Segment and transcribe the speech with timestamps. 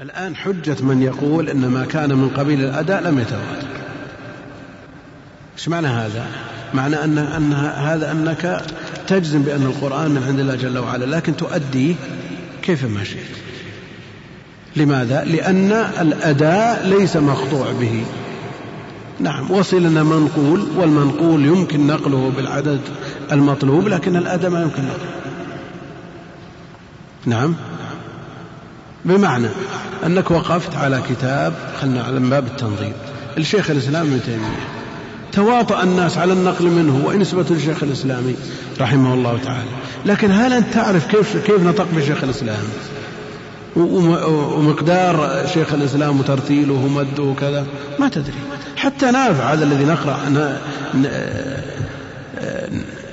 [0.00, 3.68] الآن حجة من يقول إن ما كان من قبيل الأداء لم يتواتر.
[5.58, 6.26] إيش معنى هذا؟
[6.74, 8.64] معنى أن أن هذا أنك
[9.06, 11.94] تجزم بأن القرآن من عند الله جل وعلا لكن تؤديه
[12.62, 13.36] كيفما شئت.
[14.76, 18.04] لماذا؟ لأن الأداء ليس مقطوع به.
[19.20, 22.80] نعم وصل لنا منقول والمنقول يمكن نقله بالعدد
[23.32, 25.10] المطلوب لكن الأداء ما يمكن نقله.
[27.26, 27.54] نعم.
[29.04, 29.48] بمعنى
[30.06, 32.92] أنك وقفت على كتاب خلنا على باب التنظيم.
[33.38, 34.66] الشيخ الإسلام ابن تيمية
[35.32, 38.36] تواطأ الناس على النقل منه ونسبة للشيخ الإسلامي
[38.80, 39.70] رحمه الله تعالى.
[40.06, 42.64] لكن هل أنت تعرف كيف كيف نطق بالشيخ الإسلام؟
[43.76, 47.66] ومقدار شيخ الإسلام وترتيله ومده وكذا؟
[47.98, 48.34] ما تدري.
[48.76, 50.18] حتى نافع هذا الذي نقرأ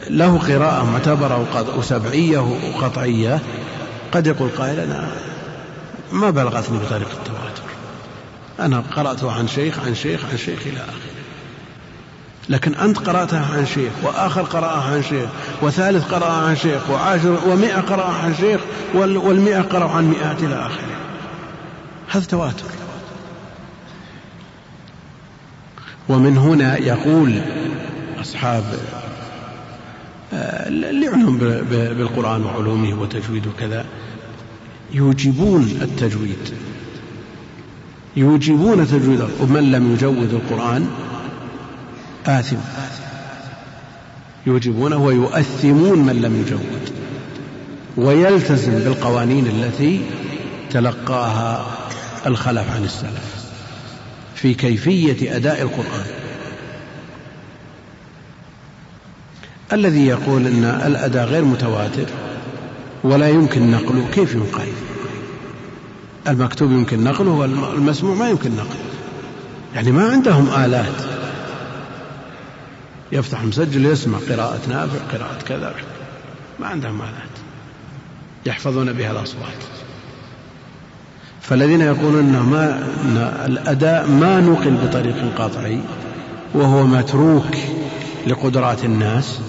[0.09, 2.37] له قراءة معتبرة وسبعية
[2.75, 3.39] وقطعية.
[4.11, 5.07] قد يقول قائل أنا
[6.11, 7.63] ما بلغتني بطريقة التواتر.
[8.59, 11.19] أنا قرأته عن شيخ عن شيخ عن شيخ إلى آخره.
[12.49, 15.29] لكن أنت قرأتها عن شيخ وآخر قرأها عن شيخ
[15.61, 18.61] وثالث قرأها عن شيخ وعاشر ومئة قرأها عن شيخ
[18.93, 20.97] والمئة قرأوا عن مئات إلى آخره.
[22.07, 22.65] هذا تواتر.
[26.09, 27.41] ومن هنا يقول
[28.21, 28.63] أصحاب
[30.33, 30.69] آه،
[31.03, 31.37] يعنون
[31.69, 33.85] بالقرآن وعلومه وتجويده وكذا
[34.93, 36.53] يوجبون التجويد.
[38.15, 40.87] يوجبون تجويد ومن لم يجود القرآن
[42.25, 42.57] آثم.
[44.47, 46.91] يوجبونه ويؤثمون من لم يجود.
[47.97, 50.01] ويلتزم بالقوانين التي
[50.71, 51.65] تلقاها
[52.25, 53.45] الخلف عن السلف
[54.35, 56.05] في كيفية أداء القرآن.
[59.73, 62.05] الذي يقول أن الأداء غير متواتر
[63.03, 64.67] ولا يمكن نقله كيف ينقل؟
[66.27, 68.79] المكتوب يمكن نقله والمسموع ما يمكن نقله
[69.75, 71.01] يعني ما عندهم آلات.
[73.11, 75.73] يفتح المسجل يسمع قراءة نافع قراءة كذا.
[76.59, 77.35] ما عندهم آلات.
[78.45, 79.63] يحفظون بها الأصوات.
[81.41, 85.79] فالذين يقولون أنه ما أن الأداء ما نقل بطريق قاطعي
[86.53, 87.55] وهو متروك
[88.27, 89.39] لقدرات الناس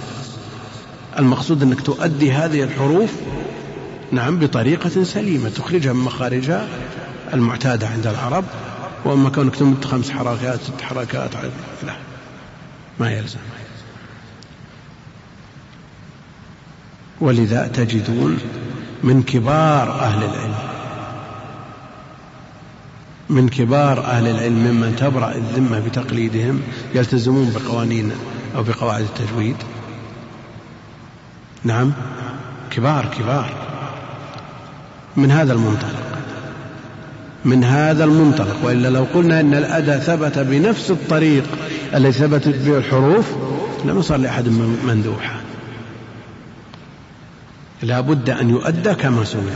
[1.19, 3.11] المقصود أنك تؤدي هذه الحروف
[4.13, 6.69] نعم بطريقة سليمة تخرجها من مخارجها
[7.35, 8.45] المعتادة عند العرب
[9.05, 11.31] وأما كونك تمد خمس حركات ست حركات
[11.87, 11.97] لا
[13.01, 13.39] ما يلزم.
[17.21, 18.39] ولذا تجدون
[19.05, 20.55] من كبار أهل العلم
[23.31, 26.63] من كبار أهل العلم ممن تبرأ الذمة بتقليدهم
[26.95, 28.13] يلتزمون بقوانين
[28.57, 29.57] أو بقواعد التجويد.
[31.65, 31.93] نعم
[32.71, 33.70] كبار كبار.
[35.17, 36.07] من هذا المنطلق.
[37.45, 38.57] من هذا المنطلق.
[38.65, 41.45] وإلا لو قلنا إن الاداء ثبت بنفس الطريق
[41.95, 43.27] الذي ثبتت به الحروف
[43.85, 44.49] لما صار لأحد
[44.85, 45.41] مندوحا
[47.83, 49.53] لا بد أن يؤدى كما سمع.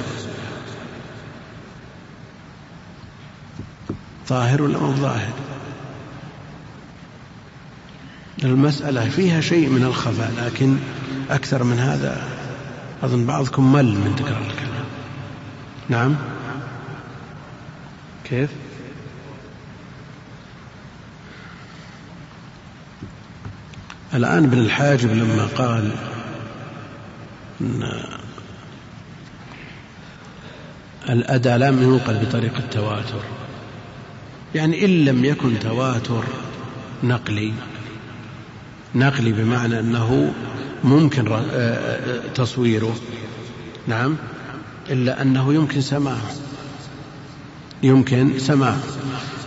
[4.29, 5.33] ظاهر ولا مو ظاهر؟
[8.45, 10.77] المسألة فيها شيء من الخفاء لكن
[11.31, 12.23] أكثر من هذا
[13.03, 14.74] أظن بعضكم مل من تكرار الكلام.
[15.89, 16.17] نعم.
[18.25, 18.51] كيف؟
[24.15, 25.91] الآن ابن الحاجب لما قال
[27.61, 28.05] أن
[31.09, 33.21] الأداء لم ينقل بطريق التواتر
[34.55, 36.25] يعني إن لم يكن تواتر
[37.03, 37.53] نقلي.
[38.95, 40.35] نقلي بمعنى أنه
[40.85, 42.97] ممكن آه، آه، تصويره.
[43.87, 44.17] نعم.
[44.91, 46.31] إلا أنه يمكن سماعه
[47.83, 48.79] يمكن سماعه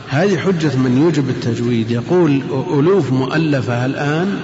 [0.09, 1.91] هذه حجة من يوجب التجويد.
[1.91, 2.41] يقول
[2.79, 4.39] ألوف مؤلفة الآن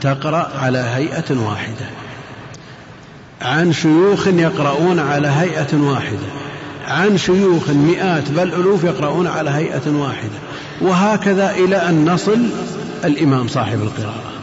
[0.00, 1.86] تقرأ على هيئة واحدة.
[3.42, 6.28] عن شيوخ يقرؤون على هيئة واحدة.
[6.88, 10.38] عن شيوخ مئات بل ألوف يقرؤون على هيئة واحدة.
[10.80, 12.38] وهكذا إلى أن نصل
[13.04, 14.39] الإمام صاحب القراءة.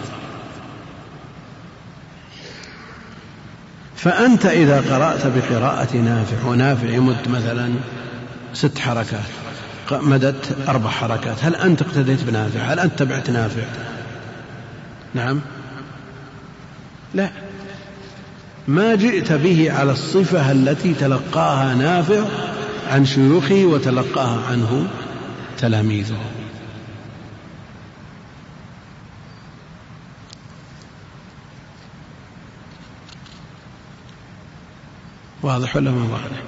[3.97, 7.73] فأنت إذا قرأت بقراءة نافع ونافع يمد مثلا
[8.53, 9.21] ست حركات
[9.91, 13.63] مددت أربع حركات هل أنت اقتديت بنافع؟ هل أنت تبعت نافع؟
[15.13, 15.39] نعم.
[17.13, 17.29] لا.
[18.67, 22.23] ما جئت به على الصفة التي تلقاها نافع
[22.89, 24.87] عن شيوخه وتلقاها عنه
[25.57, 26.17] تلاميذه.
[35.47, 36.41] واضح ولا ما واضح؟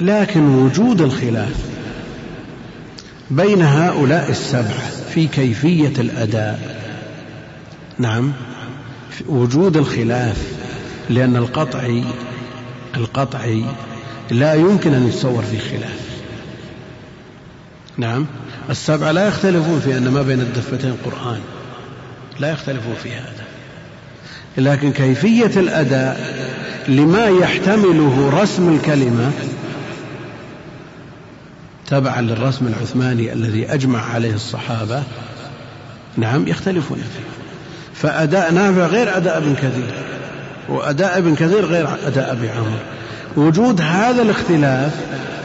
[0.00, 1.56] لكن وجود الخلاف
[3.30, 6.80] بين هؤلاء السبعة في كيفية الأداء
[7.98, 8.32] نعم
[9.26, 10.52] وجود الخلاف
[11.10, 12.04] لأن القطعي
[12.96, 13.64] القطعي
[14.30, 16.00] لا يمكن أن يتصور فيه خلاف.
[17.96, 18.26] نعم
[18.70, 21.40] السبعة لا يختلفون في أن ما بين الدفتين قرآن
[22.40, 23.39] لا يختلفون في هذا.
[24.58, 26.20] لكن كيفية الأداء
[26.88, 29.30] لما يحتمله رسم الكلمة
[31.86, 35.02] تبعا للرسم العثماني الذي أجمع عليه الصحابة
[36.16, 37.24] نعم يختلفون فيه.
[37.94, 39.94] فأداء نافع غير أداء ابن كثير
[40.68, 42.70] وأداء ابن كثير غير أداء أبي عمرو.
[43.36, 44.92] وجود هذا الاختلاف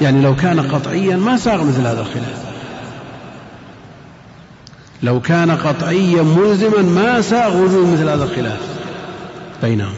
[0.01, 2.45] يعني لو كان قطعيا ما ساغ مثل هذا الخلاف.
[5.03, 8.74] لو كان قطعيا ملزما ما ساغ وجود مثل هذا الخلاف.
[9.61, 9.95] بينهم.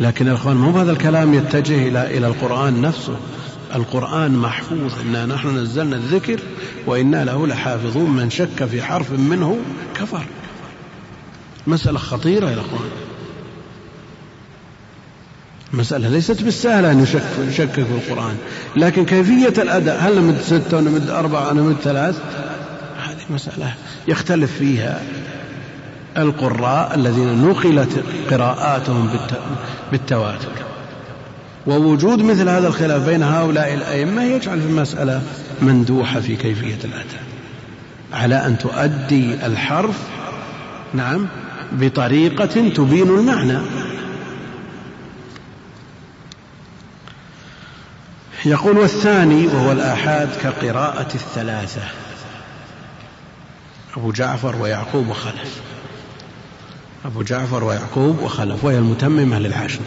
[0.00, 3.16] لكن يا اخوان مو هذا الكلام يتجه إلى إلى القرآن نفسه.
[3.74, 6.40] القرآن محفوظ انا نحن نزلنا الذكر
[6.86, 8.10] وإنا له لحافظون.
[8.10, 9.58] من شك في حرف منه
[9.94, 10.26] كفر.
[11.66, 12.90] مسألة خطيرة يا أخوان.
[15.72, 17.02] المسألة ليست بالسهلة أن
[17.48, 18.36] يشكك في القرآن.
[18.76, 22.20] لكن كيفية الأداء؟ هل نمد ستة ونمد أربعة ونمد ثلاث؟
[23.04, 23.74] هذه مسألة
[24.08, 25.02] يختلف فيها.
[26.18, 29.10] القراء الذين نقلت قراءاتهم
[29.92, 30.52] بالتواتر.
[31.66, 35.22] ووجود مثل هذا الخلاف بين هؤلاء الأئمة يجعل في المسألة
[35.62, 37.24] مندوحة في كيفية الأداء.
[38.12, 39.98] على أن تؤدي الحرف
[40.94, 41.28] نعم
[41.72, 43.58] بطريقة تبين المعنى.
[48.44, 51.82] يقول والثاني وهو الآحاد كقراءة الثلاثة.
[53.96, 55.60] أبو جعفر ويعقوب وخلف
[57.04, 59.80] أبو جعفر ويعقوب وخلف وهي المتممة للعشر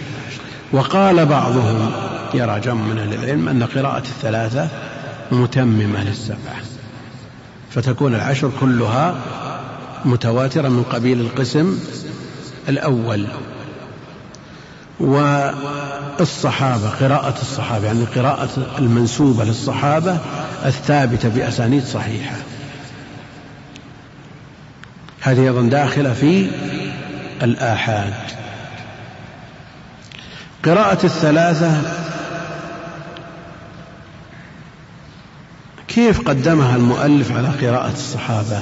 [0.72, 1.92] وقال بعضهم
[2.34, 4.70] يرى جمع من أهل العلم أن قراءة الثلاثة
[5.32, 6.58] متممة للسبعة
[7.70, 9.16] فتكون العشر كلها
[10.06, 11.80] متواترة من قبيل القسم
[12.70, 13.28] الأول.
[16.20, 18.50] والصحابة قراءة الصحابة يعني قراءة
[18.80, 20.18] المنسوبة للصحابة
[20.66, 22.36] الثابتة بأسانيد صحيحة.
[25.22, 26.50] هذه أيضا داخلة في
[27.44, 28.14] الآحاد.
[30.66, 31.82] قراءة الثلاثة
[35.88, 38.62] كيف قدمها المؤلف على قراءة الصحابة؟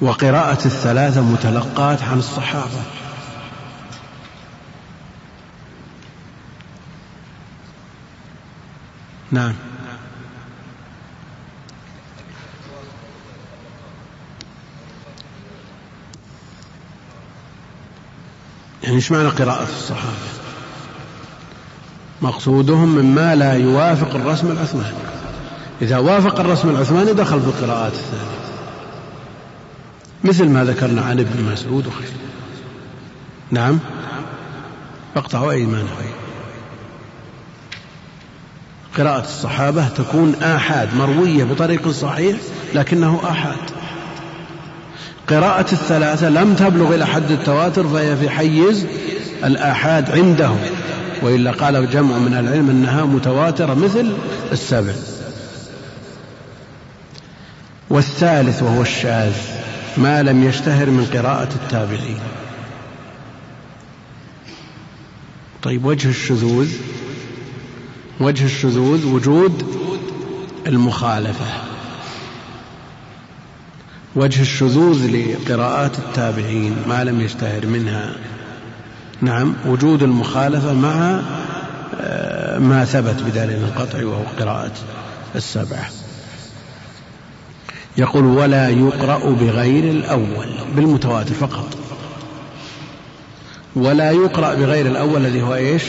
[0.00, 2.82] وقراءة الثلاثة متلقات عن الصحابة.
[9.30, 9.54] نعم.
[18.86, 20.16] يعني إيش معنى قراءة الصحابة؟
[22.22, 24.96] مقصودهم مما لا يوافق الرسم العثماني.
[25.82, 28.36] إذا وافق الرسم العثماني دخل في القراءات الثانية.
[30.24, 32.10] مثل ما ذكرنا عن ابن مسعود وخير
[33.50, 33.78] نعم؟
[35.14, 35.86] فاقطعوا أيمانهم
[38.98, 42.36] قراءة الصحابة تكون آحاد مروية بطريق صحيح
[42.74, 43.75] لكنه آحاد.
[45.28, 48.86] قراءة الثلاثة لم تبلغ إلى حد التواتر فهي في حيز
[49.44, 50.58] الآحاد عندهم.
[51.22, 54.12] وإلا قال جمع من العلم أنها متواترة مثل
[54.52, 54.92] السبع.
[57.90, 59.32] والثالث وهو الشاذ
[59.96, 62.18] ما لم يشتهر من قراءة التابعين.
[65.62, 66.70] طيب وجه الشذوذ
[68.20, 69.66] وجه الشذوذ وجود
[70.66, 71.75] المخالفة.
[74.16, 78.14] وجه الشذوذ لقراءات التابعين ما لم يشتهر منها.
[79.20, 81.20] نعم وجود المخالفة مع
[82.00, 84.72] آه، ما ثبت بدليل القطع وهو قراءة
[85.34, 85.90] السبعة.
[87.96, 91.78] يقول ولا يقرأ بغير الأول بالمتواتر فقط.
[93.76, 95.82] ولا يقرأ بغير الأول الذي هو إيش؟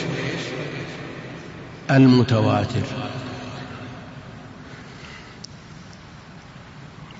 [1.91, 2.83] المتواتر.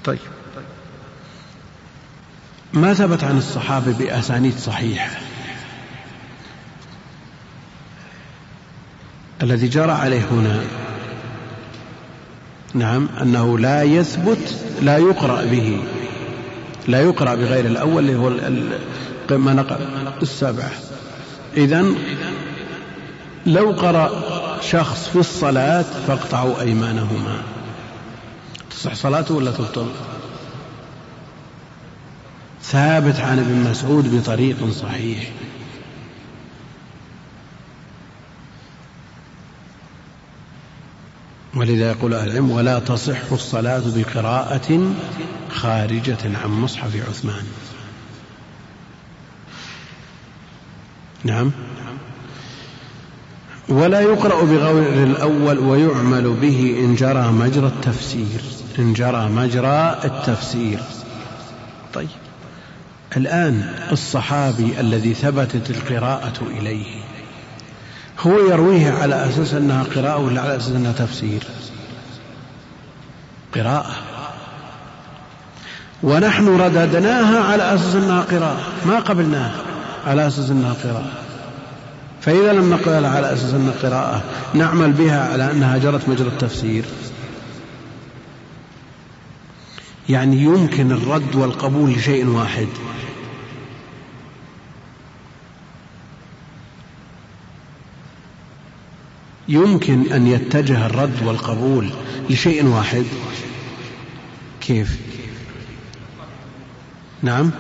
[0.06, 0.37] طيب.
[2.74, 5.10] ما ثبت عن الصحابة بأسانيد صحيحة
[9.44, 10.64] الذي جرى عليه هنا.
[12.74, 15.80] نعم أنه لا يثبت لا يقرأ به
[16.88, 18.30] لا يقرأ بغير الأول اللي هو
[19.38, 19.78] ما نقل
[20.22, 20.72] السبعة
[21.58, 21.86] إذا
[23.46, 24.12] لو قرأ
[24.62, 27.42] شخص في الصلاة فاقطعوا أيمانهما.
[28.70, 29.88] تصح صلاته ولا تبطل؟
[32.72, 35.32] ثابت عن ابن مسعود بطريق صحيح.
[41.56, 44.94] ولذا يقول أهل العلم ولا تصح الصلاة بقراءة
[45.50, 47.46] خارجة عن مصحف عثمان.
[51.24, 51.52] نعم.
[53.70, 58.42] ولا يقرأ بغير الأول ويعمل به إن جرى مجرى التفسير.
[58.80, 60.80] إن جرى مجرى التفسير.
[61.94, 62.27] طيب.
[63.18, 66.86] الآن الصحابي الذي ثبتت القراءة إليه.
[68.20, 71.44] هو يرويه على أساس أنها قراءة ولا على أساس أنها تفسير؟
[73.56, 73.96] قراءة.
[76.04, 78.60] ونحن رددناها على أساس أنها قراءة.
[78.86, 79.62] ما قبلناها
[80.08, 81.12] على أساس أنها قراءة.
[82.22, 86.86] فإذا لم نقبل على أساس أنها قراءة نعمل بها على أنها جرت مجرى التفسير.
[90.10, 92.68] يعني يمكن الرد والقبول لشيء واحد.
[99.50, 101.90] يمكن أن يتجه الرد والقبول
[102.30, 103.06] لشيء واحد.
[104.62, 104.98] كيف؟
[107.22, 107.52] نعم.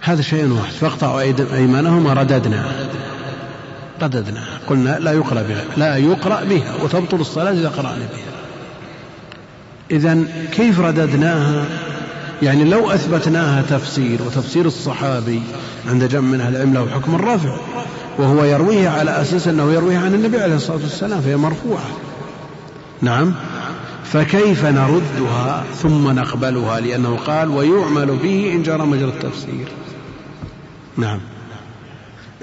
[0.00, 0.72] هذا شيء واحد.
[0.72, 1.20] فاقطعوا
[1.54, 2.88] أيمانهم ورددنا.
[4.02, 4.44] رددنا.
[4.66, 5.64] قلنا لا يقرأ بها.
[5.76, 6.74] لا يقرأ بها.
[6.82, 8.28] وتبطل الصلاة إذا قرأنا بها.
[9.90, 11.64] إذا كيف رددناها؟
[12.42, 15.42] يعني لو أثبتناها تفسير وتفسير الصحابي
[15.88, 17.56] عند جمع من أهل العلم له حكم الرفع
[18.18, 21.88] وهو يرويه على أساس أنه يرويه عن النبي عليه الصلاة والسلام فهي مرفوعة.
[23.02, 23.34] نعم.
[24.04, 29.68] فكيف نردها ثم نقبلها؟ لأنه قال ويعمل به إن جرى مجرى التفسير.
[30.96, 31.20] نعم.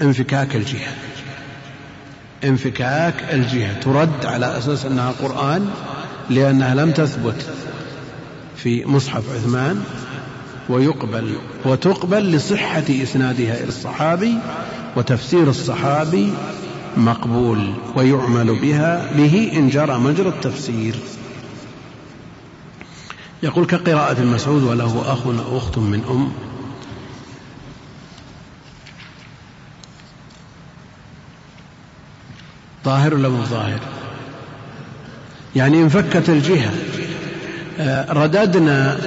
[0.02, 0.94] انفكاك الجهة.
[2.44, 3.80] انفكاك الجهة.
[3.80, 5.70] ترد على أساس أنها قرآن
[6.30, 7.46] لأنها لم تثبت
[8.56, 9.84] في مصحف عثمان
[10.68, 14.34] ويقبل وتقبل لصحة إسنادها إلى الصحابي
[14.96, 16.32] وتفسير الصحابي
[16.96, 20.94] مقبول ويعمل بها به إن جرى مجرى التفسير.
[23.42, 26.32] يقول كقراءة المسعود وله أخ أو أخت من أم.
[32.84, 33.80] ظاهر ولا مو ظاهر؟
[35.56, 36.70] يعني انفكت الجهة.
[37.78, 38.98] آه، رددنا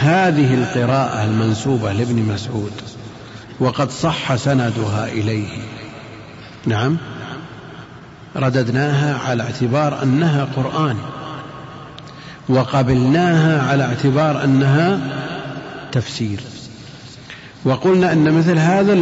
[0.00, 2.72] هذه القراءة المنسوبة لابن مسعود
[3.60, 5.48] وقد صح سندها إليه.
[6.66, 6.96] نعم.
[8.36, 10.96] رددناها على اعتبار أنها قرآن
[12.48, 14.98] وقبلناها على اعتبار أنها
[15.92, 16.40] تفسير.
[17.64, 18.92] وقلنا أن مثل هذا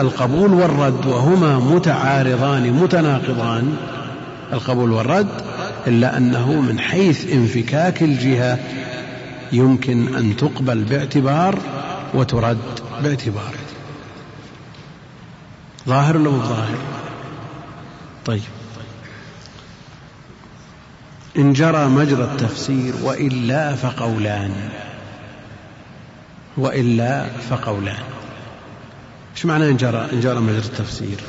[0.00, 3.76] القبول والرد وهما متعارضان متناقضان.
[4.52, 5.28] القبول والرد
[5.86, 8.58] إلا أنه من حيث انفكاك الجهة
[9.52, 11.58] يمكن أن تقبل باعتبار
[12.14, 13.54] وترد باعتبار.
[15.88, 16.78] ظاهر مو ظاهر
[18.26, 18.42] طيب.
[21.36, 24.70] إن جرى مجرى التفسير وإلا فقولان.
[26.56, 28.02] وإلا فقولان.
[29.36, 31.20] إيش معنى إن جرى إن جرى مجرى التفسير؟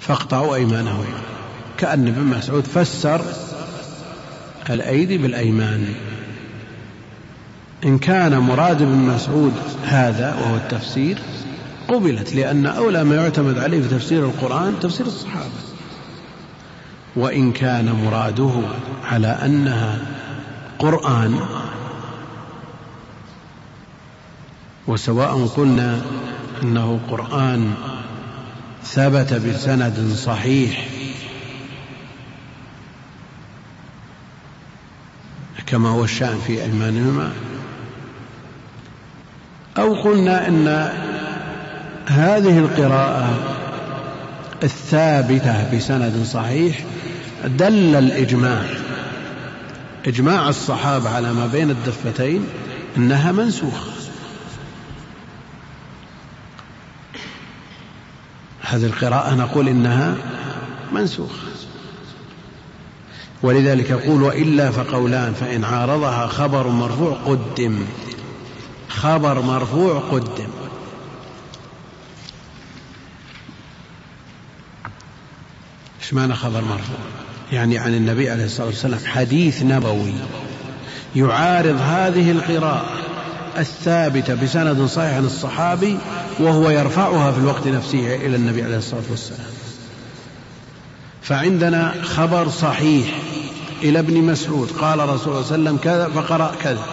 [0.00, 1.06] فاقطعوا أيمانهم.
[1.78, 3.22] كأن ابن مسعود فسر
[4.70, 5.94] الأيدي بالأيمان.
[7.84, 9.52] إن كان مراد ابن مسعود
[9.84, 11.18] هذا وهو التفسير
[11.88, 15.50] قبلت لأن أولى ما يعتمد عليه في تفسير القرآن تفسير الصحابة.
[17.16, 18.52] وإن كان مراده
[19.04, 19.98] على أنها
[20.78, 21.40] قرآن
[24.86, 26.00] وسواء قلنا
[26.62, 27.74] أنه قرآن
[28.84, 30.88] ثبت بسند صحيح
[35.72, 37.32] كما هو الشأن في أيمانهما.
[39.78, 40.92] أو قلنا إن
[42.06, 43.38] هذه القراءة
[44.62, 46.84] الثابتة بسند صحيح
[47.44, 48.62] دل الإجماع
[50.06, 52.46] إجماع الصحابة على ما بين الدفتين
[52.96, 53.92] إنها منسوخة.
[58.62, 60.14] هذه القراءة نقول إنها
[60.92, 61.51] منسوخة.
[63.42, 67.78] ولذلك يقول وإلا فقولان فإن عارضها خبر مرفوع قدم.
[68.88, 70.48] خبر مرفوع قدم.
[76.02, 76.96] إيش معنى خبر مرفوع؟
[77.52, 80.14] يعني عن النبي عليه الصلاة والسلام حديث نبوي.
[81.16, 82.84] يعارض هذه القراءة
[83.58, 85.98] الثابتة بسند صحيح عن الصحابي
[86.38, 89.50] وهو يرفعها في الوقت نفسه إلى النبي عليه الصلاة والسلام.
[91.22, 93.31] فعندنا خبر صحيح.
[93.82, 96.86] إلى ابن مسعود قال رسول الله صلى الله عليه وسلم كذا فقرأ كذا.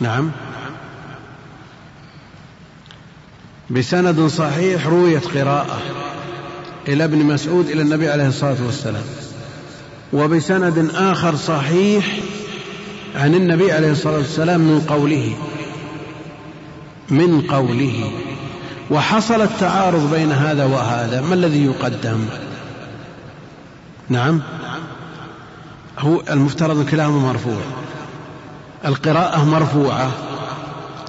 [0.00, 0.30] نعم.
[3.70, 5.78] بسند صحيح رويت قراءة
[6.88, 9.04] إلى ابن مسعود إلى النبي عليه الصلاة والسلام.
[10.12, 12.18] وبسند آخر صحيح
[13.16, 15.36] عن النبي عليه الصلاة والسلام من قوله
[17.10, 18.10] من قوله
[18.90, 22.26] وحصل التعارض بين هذا وهذا ما الذي يقدم؟
[24.08, 24.42] نعم.
[26.00, 27.60] هو المفترض كلاهما مرفوع.
[28.84, 30.10] القراءة مرفوعة.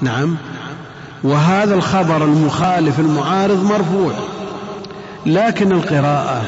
[0.02, 0.36] نعم.
[1.24, 4.14] وهذا الخبر المخالف المعارض مرفوع.
[5.26, 6.42] لكن القراءة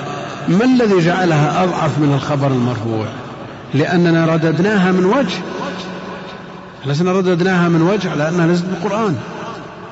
[0.48, 3.06] ما الذي جعلها أضعف من الخبر المرفوع؟
[3.74, 5.38] لأننا رددناها من وجه.
[6.86, 9.16] لسنا رددناها من وجه على أنها ليست بالقرآن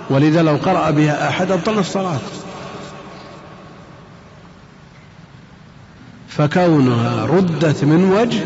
[0.10, 2.20] ولذا لو قرأ بها أحد أبطل الصلاة.
[6.38, 8.44] فكونها ردت من وجه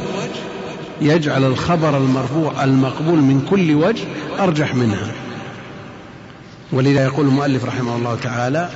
[1.01, 4.03] يجعل الخبر المرفوع المقبول من كل وجه
[4.39, 5.11] أرجح منها.
[6.71, 8.69] ولذا يقول المؤلف رحمه الله تعالى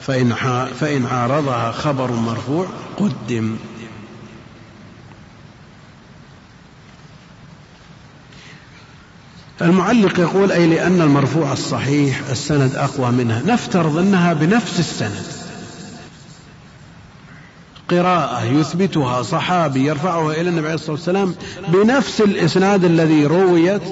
[0.00, 0.34] فإن,
[0.80, 2.66] فإن عارضها خبر مرفوع
[2.98, 3.56] قدم.
[9.62, 13.42] المعلق يقول أي لأن المرفوع الصحيح السند أقوى منها.
[13.46, 15.43] نفترض أنها بنفس السند.
[17.90, 21.34] قراءة يثبتها صحابي يرفعها إلى النبي عليه الصلاة والسلام
[21.68, 23.82] بنفس الإسناد الذي رويت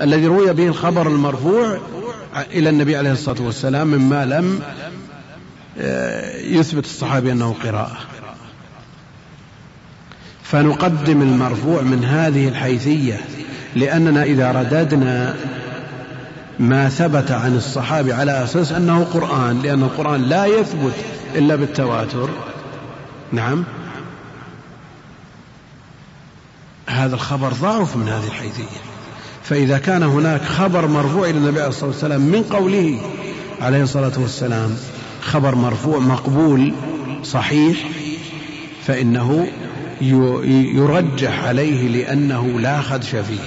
[0.00, 1.78] الذي روي به الخبر المرفوع
[2.52, 4.60] إلى النبي عليه الصلاة والسلام مما لم
[5.78, 7.98] آه، يثبت الصحابي أنه قراءة.
[10.42, 13.20] فنقدم المرفوع من هذه الحيثية
[13.76, 15.34] لأننا إذا رددنا
[16.58, 20.94] ما ثبت عن الصحابي على أساس أنه قرآن لأن القرآن لا يثبت
[21.34, 22.30] إلا بالتواتر.
[23.32, 23.64] نعم.
[26.86, 28.80] هذا الخبر ضعف من هذه الحيثية.
[29.44, 33.00] فإذا كان هناك خبر مرفوع إلى النبي عليه الصلاة والسلام من قوله
[33.60, 34.76] عليه الصلاة والسلام
[35.22, 36.74] خبر مرفوع مقبول
[37.22, 37.88] صحيح
[38.86, 39.48] فإنه
[40.74, 43.40] يرجح عليه لأنه لا خدش فيه.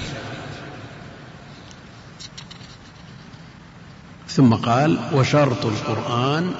[4.28, 6.52] ثم قال وشرط القرآن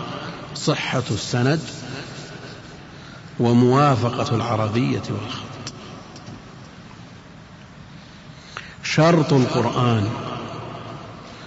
[0.54, 1.60] صحة السند
[3.40, 5.74] وموافقة العربية والخط.
[8.82, 10.10] شرط القرآن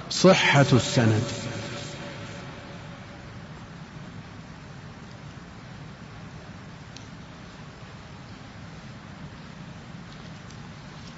[0.10, 1.24] صحة السند.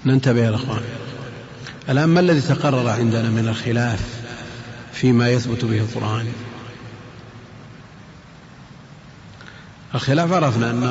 [0.05, 0.81] ننتبه يا إخوان.
[1.89, 3.99] الآن ما الذي تقرر عندنا من الخلاف
[4.93, 6.33] فيما يثبت به القرآن؟
[9.95, 10.83] الخلاف عرفنا أن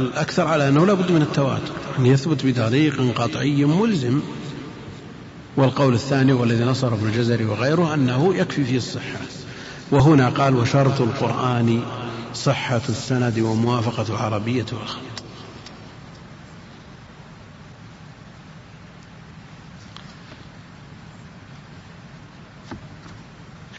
[0.00, 4.20] الأكثر على أنه لابد من التواتر أن يثبت بطريق قطعي ملزم.
[5.56, 9.20] والقول الثاني والذي نصر ابن الجزري وغيره أنه يكفي فيه الصحة.
[9.90, 11.82] وهنا قال وشرط القرآن
[12.34, 15.14] صحة السند وموافقة العربية والخط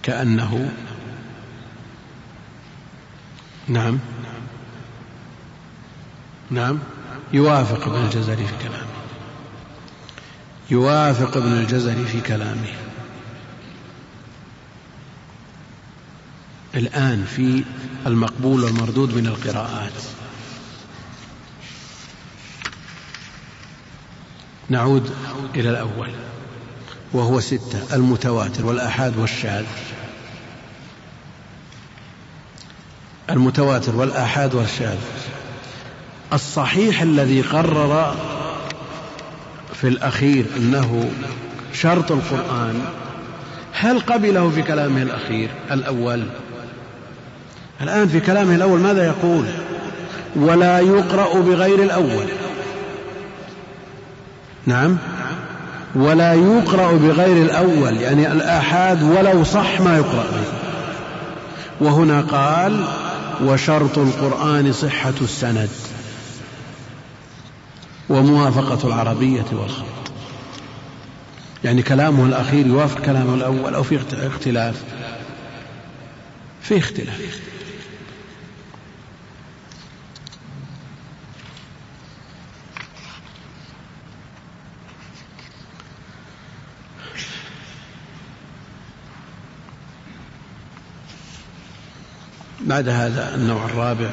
[0.03, 0.71] كأنه
[3.67, 3.99] نعم.
[6.49, 6.79] نعم.
[7.33, 8.85] يوافق ابن الجزري في كلامه.
[10.71, 12.73] يوافق ابن الجزري في كلامه.
[16.75, 17.63] الآن في
[18.05, 20.03] المقبول والمردود من القراءات.
[24.69, 25.11] نعود
[25.55, 26.09] إلى الأول
[27.13, 29.65] وهو ستة المتواتر والآحاد والشاذ.
[33.29, 34.97] المتواتر والآحاد والشاذ.
[36.33, 38.15] الصحيح الذي قرر
[39.81, 41.09] في الأخير أنه
[41.73, 42.81] شرط القرآن
[43.73, 46.23] هل قبله في كلامه الأخير الأول؟
[47.81, 49.45] الآن في كلامه الأول ماذا يقول؟
[50.35, 52.25] ولا يقرأ بغير الأول.
[54.65, 54.97] نعم؟
[55.95, 60.55] ولا يقرأ بغير الأول يعني الآحاد ولو صح ما يقرأ به.
[61.87, 62.85] وهنا قال
[63.45, 65.69] وشرط القرآن صحة السند.
[68.09, 69.85] وموافقة العربية والخط
[71.63, 74.83] يعني كلامه الأخير يوافق كلامه الأول أو في اختلاف.
[76.61, 77.39] في اختلاف.
[92.61, 94.09] بعد هذا النوع الرابع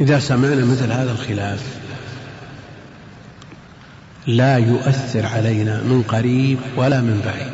[0.00, 1.60] إذا سمعنا مثل هذا الخلاف
[4.26, 7.52] لا يؤثر علينا من قريب ولا من بعيد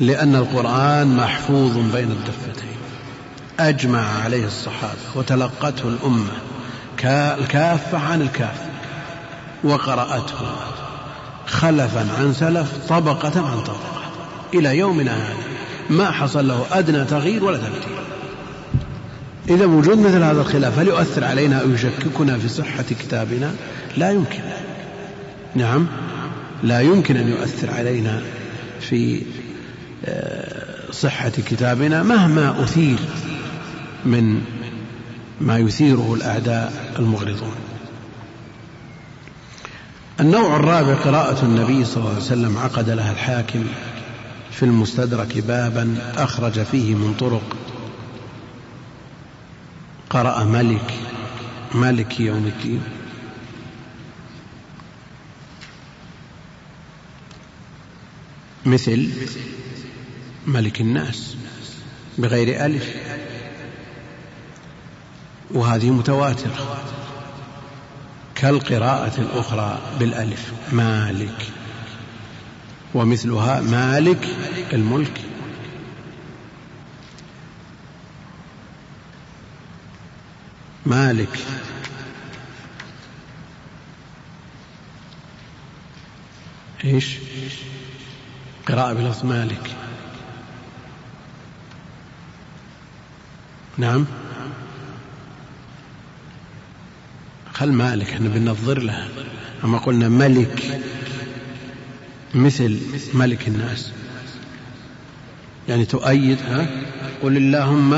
[0.00, 2.76] لأن القرآن محفوظ بين الدفتين.
[3.60, 6.32] أجمع عليه الصحابة وتلقته الأمة
[7.38, 8.66] الكافة عن الكافة
[9.64, 10.56] وقرأته
[11.46, 14.02] خلفا عن سلف طبقة عن طبقة.
[14.54, 15.36] إلى يومنا هذا
[15.90, 17.95] ما حصل له أدنى تغيير ولا تبديل.
[19.48, 23.54] إذا وجود مثل هذا الخلاف هل يؤثر علينا أو يشككنا في صحة كتابنا؟
[23.96, 24.40] لا يمكن.
[25.54, 25.86] نعم.
[26.62, 28.22] لا يمكن أن يؤثر علينا
[28.80, 29.22] في
[30.04, 32.98] آه، صحة كتابنا مهما أثير
[34.04, 34.40] من
[35.40, 37.54] ما يثيره الأعداء المغرضون.
[40.20, 43.64] النوع الرابع قراءة النبي صلى الله عليه وسلم عقد لها الحاكم
[44.50, 47.56] في المستدرك بابا أخرج فيه من طرق
[50.10, 50.94] قرأ ملك
[51.74, 52.82] مالك يوم الدين.
[58.66, 59.10] مثل
[60.46, 61.36] ملك الناس
[62.18, 62.96] بغير ألف.
[65.50, 66.84] وهذه متواترة.
[68.34, 71.52] كالقراءة الأخرى بالألف مالك.
[72.94, 74.28] ومثلها مالك
[74.72, 75.25] الملك.
[80.86, 81.38] مالك.
[86.84, 87.16] إيش؟
[88.68, 89.76] قراءة بلفظ مالك.
[93.78, 94.04] نعم.
[97.52, 99.08] خل مالك إحنا بننظر لها
[99.64, 100.80] أما قلنا ملك.
[102.34, 102.80] مثل
[103.14, 103.92] ملك الناس.
[105.68, 106.66] يعني تؤيد ها؟
[107.22, 107.90] قل اللهم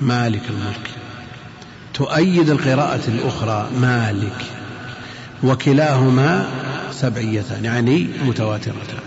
[0.00, 0.91] مالك الملك.
[2.02, 4.44] تؤيد القراءة الأخرى مالك.
[5.42, 6.46] وكلاهما
[6.92, 9.02] سبعيتان يعني متواترتان.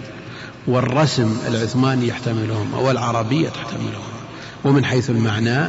[0.67, 4.15] والرسم العثماني يحتملهما والعربية تحتملهما.
[4.63, 5.67] ومن حيث المعنى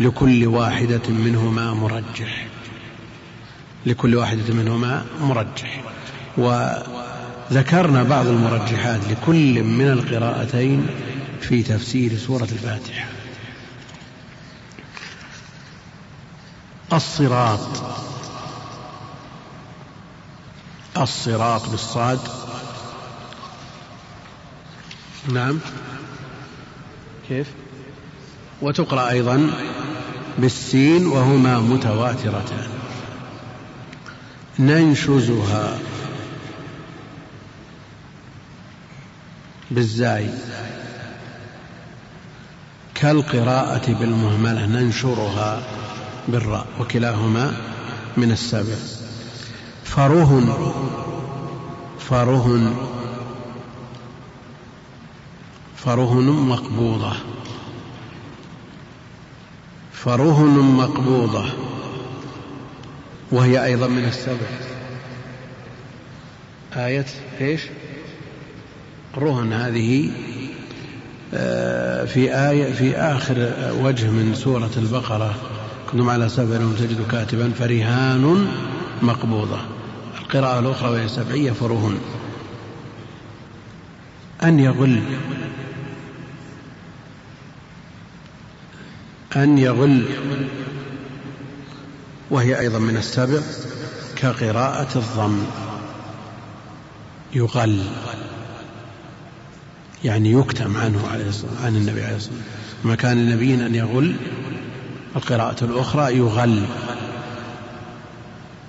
[0.00, 2.46] لكل واحدة منهما مرجح.
[3.86, 5.82] لكل واحدة منهما مرجح.
[6.36, 10.86] وذكرنا بعض المرجحات لكل من القراءتين
[11.40, 13.11] في تفسير سورة الفاتحة.
[16.92, 17.60] الصراط.
[20.96, 22.20] الصراط بالصاد.
[25.32, 25.58] نعم.
[27.28, 27.46] كيف؟
[28.62, 29.50] وتقرأ أيضا
[30.38, 32.68] بالسين وهما متواترتان.
[34.58, 35.78] ننشزها
[39.70, 40.30] بالزاي.
[42.94, 45.62] كالقراءة بالمهملة ننشرها.
[46.28, 47.54] بالراء وكلاهما
[48.16, 48.74] من السبع
[49.84, 50.72] فرهن
[51.98, 52.74] فرهن
[55.76, 57.12] فرهن مقبوضة.
[59.92, 61.44] فرهن مقبوضة.
[63.32, 64.46] وهي أيضا من السبع
[66.76, 67.06] آية
[67.40, 67.60] إيش؟
[69.16, 70.10] رهن هذه
[71.34, 75.61] آه، في آية في آخر وجه من سورة البقرة.
[75.92, 78.48] كنتم على سفر تجد كاتبا فرهان
[79.02, 79.60] مقبوضة.
[80.20, 81.98] القراءة الأخرى وهي سبعية فرهن
[84.42, 85.02] أن يغل.
[89.36, 90.04] أن يغل.
[92.30, 93.40] وهي أيضا من السبع
[94.16, 95.44] كقراءة الضم.
[97.34, 97.84] يغل.
[100.04, 102.62] يعني يكتم عنه عليه الصلاة عن النبي عليه الصلاة والسلام.
[102.84, 104.16] ما كان النبي أن يغل
[105.16, 106.62] القراءة الأخرى يغل.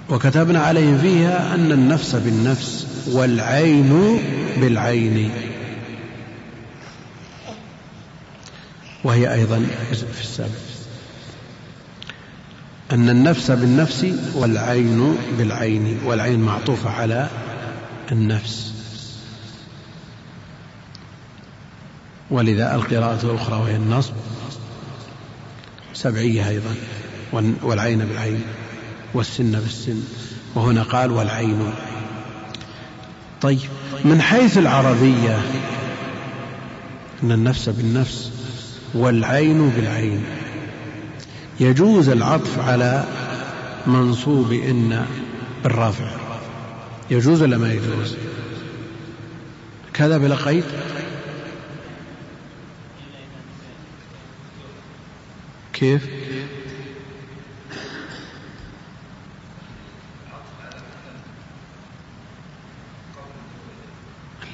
[0.10, 4.20] وكتبنا عليهم فيها أن النفس بالنفس والعين
[4.58, 5.32] بالعين.
[9.04, 10.50] وهي أيضا في السابق.
[12.92, 16.00] أن النفس بالنفس والعين بالعين.
[16.06, 17.30] والعين معطوفة على
[18.12, 18.74] النفس.
[22.32, 24.14] ولذا القراءة الأخرى وهي النصب.
[26.04, 26.76] سبعية أيضا
[27.64, 28.42] والعين بالعين
[29.14, 30.04] والسن بالسن.
[30.56, 31.74] وهنا قال والعين.
[33.42, 33.60] طيب
[34.06, 35.42] من حيث العربية
[37.24, 38.32] أن النفس بالنفس
[38.94, 40.24] والعين بالعين.
[41.60, 43.06] يجوز العطف على
[43.88, 45.06] منصوب إن
[45.64, 46.12] بالرفع.
[47.12, 48.16] يجوز ولا ما يجوز؟
[49.94, 50.64] كذا بلا قيد؟
[55.74, 56.08] كيف؟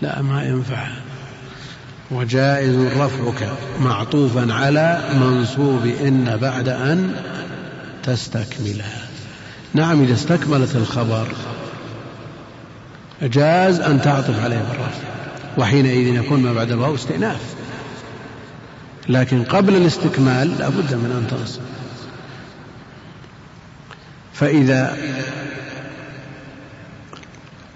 [0.02, 0.88] لا ما ينفع.
[2.12, 3.50] وجائز رفعك
[3.82, 7.16] معطوفا على منصوب إن بعد أن
[8.04, 9.08] تستكملها
[9.74, 11.28] نعم إذا استكملت الخبر
[13.22, 15.02] جاز أن تعطف عليه بالرفع
[15.58, 17.59] وحينئذ يكون ما بعد الواو استئناف.
[19.08, 21.62] لكن قبل الاستكمال لا بد من أن تنصب
[24.34, 24.98] فإذا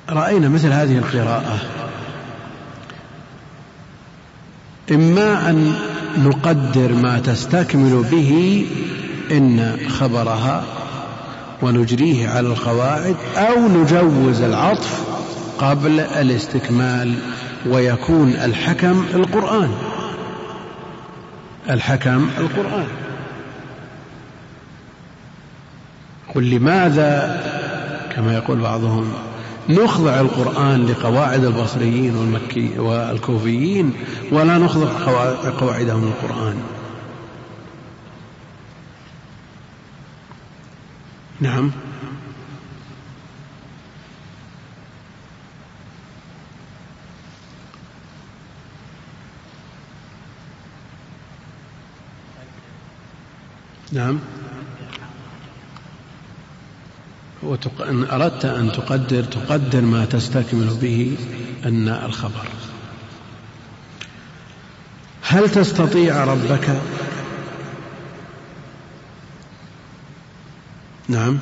[0.09, 1.59] رأينا مثل هذه القراءة
[4.91, 5.73] إما أن
[6.17, 8.65] نقدر ما تستكمل به
[9.31, 10.63] إن خبرها
[11.61, 15.03] ونجريه على القواعد أو نجوز العطف
[15.59, 17.15] قبل الاستكمال
[17.65, 19.71] ويكون الحكم القرآن.
[21.69, 22.87] الحكم القرآن.
[26.35, 27.43] قل لماذا
[28.15, 29.13] كما يقول بعضهم
[29.69, 33.93] نخضع القرآن لقواعد البصريين والمكي والكوفيين
[34.31, 34.89] ولا نخضع
[35.49, 36.55] قواعدهم للقرآن.
[41.41, 41.71] نعم.
[53.93, 54.19] نعم.
[57.89, 61.17] إن أردت أن تقدر تقدر ما تستكمل به
[61.65, 62.47] أن الخبر.
[65.21, 66.81] هل تستطيع ربك؟
[71.07, 71.39] نعم.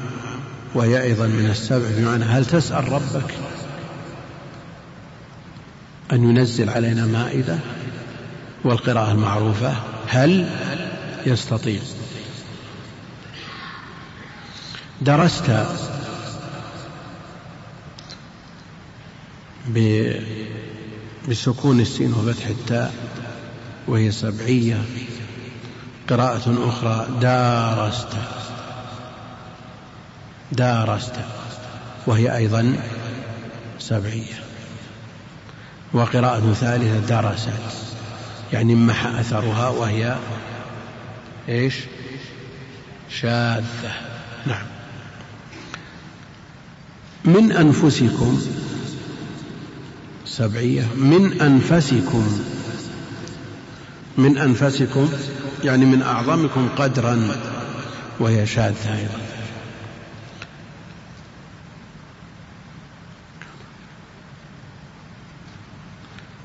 [0.75, 3.33] وهي أيضا من السبع بمعنى هل تسأل ربك
[6.11, 7.59] أن ينزل علينا مائدة
[8.63, 9.73] والقراءة المعروفة؟
[10.07, 10.49] هل
[11.25, 11.79] يستطيع؟
[15.01, 15.51] درست
[21.29, 22.93] بسكون السين وفتح التاء
[23.87, 24.83] وهي سبعية.
[26.09, 28.07] قراءة أخرى دارست.
[30.51, 31.13] دارست.
[32.07, 32.75] وهي أيضا
[33.79, 34.43] سبعية.
[35.93, 37.49] وقراءة ثالثة درست.
[38.53, 40.17] يعني محى أثرها وهي
[41.49, 41.75] إيش؟
[43.09, 43.93] شاذة
[44.45, 44.65] نعم
[47.25, 48.41] من أنفسكم.
[50.25, 50.87] سبعية.
[50.95, 52.39] من أنفسكم.
[54.17, 55.09] من أنفسكم
[55.63, 57.27] يعني من أعظمكم قدرا
[58.19, 59.21] وهي شاذة أيضا.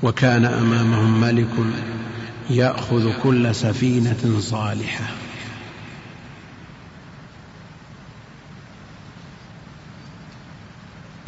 [0.03, 1.49] وكان أمامهم ملك
[2.49, 5.26] يأخذ كل سفينة صالحة.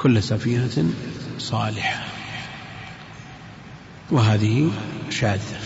[0.02, 0.90] كل سفينة
[1.40, 2.04] صالحة.
[4.12, 4.72] وهذه
[5.10, 5.60] شاذة.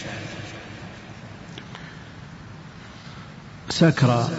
[3.70, 4.30] سكرى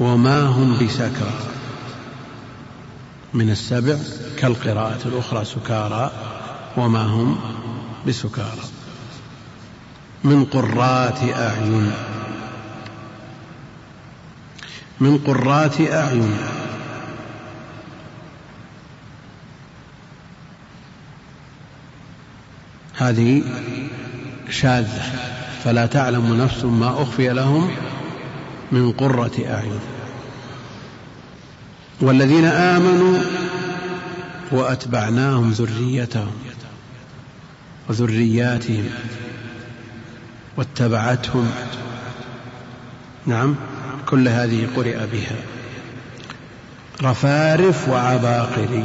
[0.00, 1.32] وما هم بسكرى
[3.34, 3.96] من السبع
[4.38, 6.10] كالقراءة الأخرى سكارى.
[6.76, 7.40] وما هم
[8.08, 8.64] بسكارى.
[10.24, 11.92] من قرات أعين.
[15.00, 16.65] من قرات أعين.
[22.96, 23.42] هذه
[24.50, 25.02] شاذة.
[25.64, 27.70] فلا تعلم نفس ما أخفي لهم
[28.72, 29.80] من قرة أعين.
[32.00, 33.18] والذين آمنوا
[34.52, 36.32] وأتبعناهم ذريتهم
[37.88, 38.88] وذرياتهم
[40.56, 41.50] واتبعتهم.
[43.26, 43.54] نعم
[44.06, 45.36] كل هذه قرئ بها.
[47.02, 48.84] رفارف وعباقري.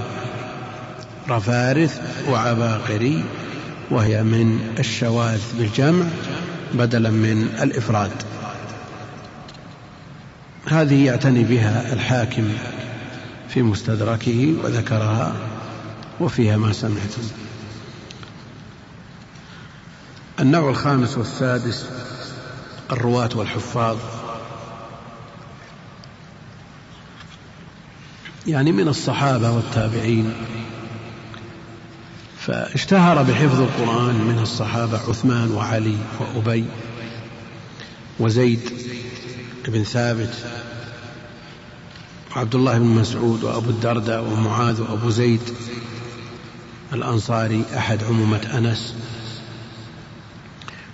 [1.30, 3.24] رفارف وعباقري.
[3.92, 6.06] وهي من الشواذ بالجمع
[6.74, 8.12] بدلا من الإفراد.
[10.68, 12.50] هذه يعتني بها الحاكم
[13.50, 15.36] في مستدركه وذكرها
[16.20, 17.22] وفيها ما سمعتم.
[20.40, 21.86] النوع الخامس والسادس
[22.92, 23.98] الرواة والحفاظ.
[28.48, 30.34] يعني من الصحابة والتابعين.
[32.52, 36.66] فاشتهر بحفظ القرآن من الصحابة عثمان وعلي وأبي
[38.20, 38.60] وزيد
[39.68, 40.34] بن ثابت
[42.36, 45.42] وعبد الله بن مسعود وأبو الدرداء ومعاذ وأبو زيد
[46.94, 48.96] الأنصاري أحد عمومة أنس.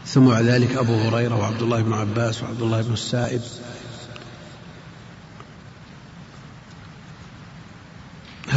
[0.05, 3.41] ثم بعد ذلك أبو هريرة وعبد الله بن عباس وعبد الله بن السائب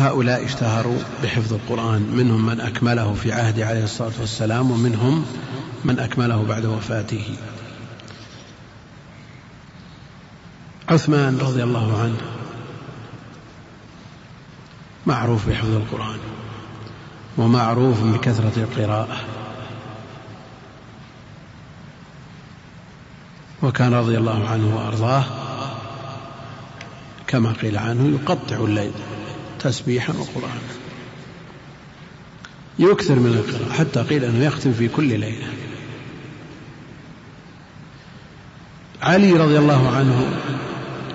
[0.01, 5.27] هؤلاء اشتهروا بحفظ القرآن منهم من أكمله في عهده عليه الصلاة والسلام ومنهم
[5.85, 7.37] من أكمله بعد وفاته.
[10.89, 12.17] عثمان رضي الله عنه
[15.07, 16.19] معروف بحفظ القرآن
[17.39, 19.17] ومعروف بكثرة القراءة.
[23.63, 25.25] وكان رضي الله عنه وأرضاه
[27.27, 28.93] كما قيل عنه يقطع الليل.
[29.61, 30.61] تسبيحا وقرآنا.
[32.79, 35.49] يكثر من القراءة حتى قيل أنه يختم في كل ليلة.
[39.03, 40.33] علي رضي الله عنه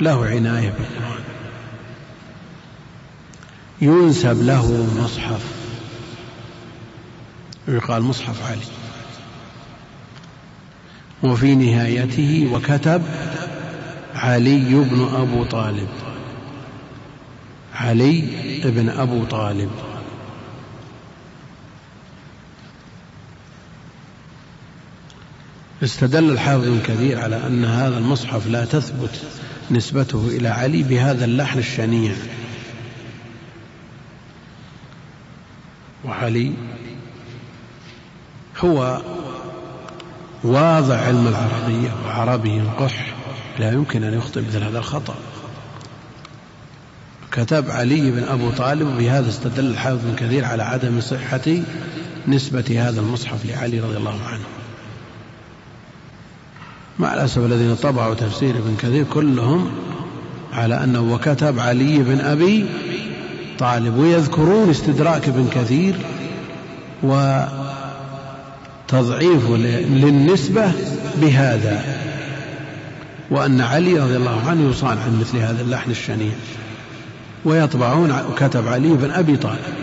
[0.01, 1.23] له عناية بالقرآن.
[3.81, 5.41] ينسب له مصحف.
[7.67, 8.65] يقال مصحف علي.
[11.23, 13.03] وفي نهايته وكتب
[14.15, 15.87] علي بن أبو طالب.
[17.75, 18.21] علي
[18.65, 19.69] بن أبو طالب.
[25.83, 29.21] استدل الحافظ ابن كثير على أن هذا المصحف لا تثبت
[29.71, 32.13] نسبته إلى علي بهذا اللحن الشنيع.
[36.05, 36.53] وعلي
[38.57, 39.01] هو
[40.43, 43.15] واضع علم العربية وعربي قح
[43.59, 45.15] لا يمكن أن يخطئ مثل هذا الخطأ.
[47.35, 51.41] كتب علي بن أبو طالب وبهذا استدل الحافظ بن كثير على عدم صحة
[52.27, 54.43] نسبة هذا المصحف لعلي رضي الله عنه.
[56.99, 59.71] مع الأسف الذين طبعوا تفسير ابن كثير كلهم
[60.53, 62.65] على أنه وكتب علي بن أبي
[63.59, 65.95] طالب ويذكرون استدراك ابن كثير
[68.89, 69.49] وتضعيف
[69.89, 70.71] للنسبة
[71.21, 71.83] بهذا
[73.31, 76.33] وأن علي رضي الله عنه يصان عن مثل هذا اللحن الشنيع.
[77.45, 79.75] ويطبعون كتب علي بن أبي طالب.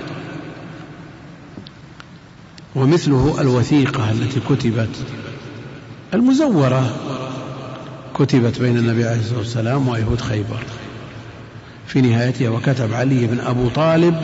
[2.74, 4.88] ومثله الوثيقة التي كتبت
[6.14, 6.96] المزورة
[8.14, 10.62] كتبت بين النبي عليه الصلاة والسلام ويهود خيبر.
[11.86, 14.16] في نهايتها وكتب علي بن أبو طالب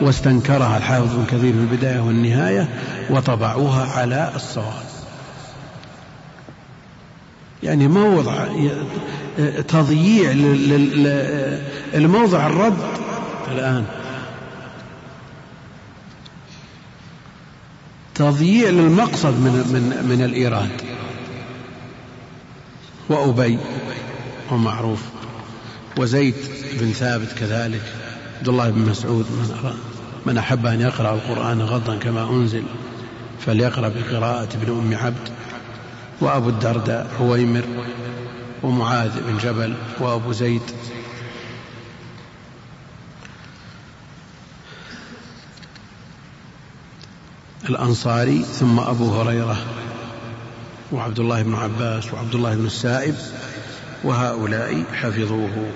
[0.00, 2.68] واستنكرها الحافظ بن كثير في البداية والنهاية
[3.10, 4.91] وطبعوها على الصواب.
[7.62, 8.46] يعني موضع
[9.68, 10.30] تضييع
[11.94, 12.78] الموضع الرد.
[13.52, 13.84] الآن.
[18.14, 20.70] تضييع للمقصد من من من الإيراد.
[23.08, 23.58] وأبي
[24.50, 25.02] ومعروف
[25.98, 26.34] وزيد
[26.80, 27.82] بن ثابت كذلك
[28.38, 29.72] عبد الله بن مسعود من,
[30.26, 32.62] من أحب أن يقرأ القرآن غضا كما أنزل
[33.46, 35.28] فليقرأ بقراءة ابن أم عبد.
[36.22, 37.64] وأبو الدرداء عويمر
[38.62, 40.62] ومعاذ بن جبل وأبو زيد.
[47.68, 49.56] الأنصاري ثم أبو هريرة
[50.92, 53.14] وعبد الله بن عباس وعبد الله بن السائب
[54.04, 55.66] وهؤلاء حفظوه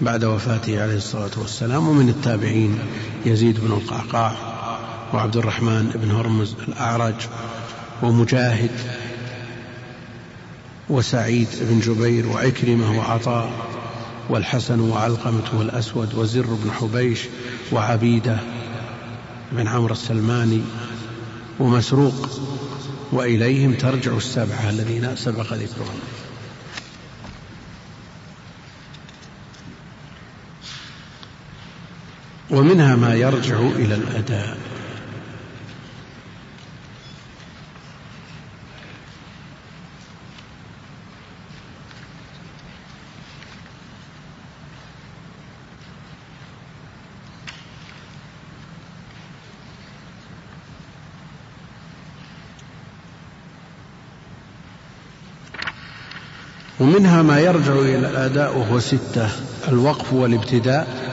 [0.00, 2.78] بعد وفاته عليه الصلاة والسلام ومن التابعين
[3.26, 4.32] يزيد بن القعقاع
[5.14, 7.14] وعبد الرحمن بن هرمز الأعرج
[8.02, 8.70] ومجاهد
[10.90, 13.50] وسعيد بن جبير وعكرمة وعطاء
[14.28, 17.20] والحسن وعلقمة والأسود وزر بن حبيش
[17.72, 18.40] وعبيدة
[19.52, 20.62] بن عمرو السلماني
[21.60, 22.30] ومسروق
[23.12, 25.98] وإليهم ترجع السبعة الذين سبق ذكرهم
[32.50, 34.77] ومنها ما يرجع إلى الأداء.
[56.80, 59.30] ومنها ما يرجع إلى الأداء وهو ستة
[59.68, 61.08] الوقف والابتداء.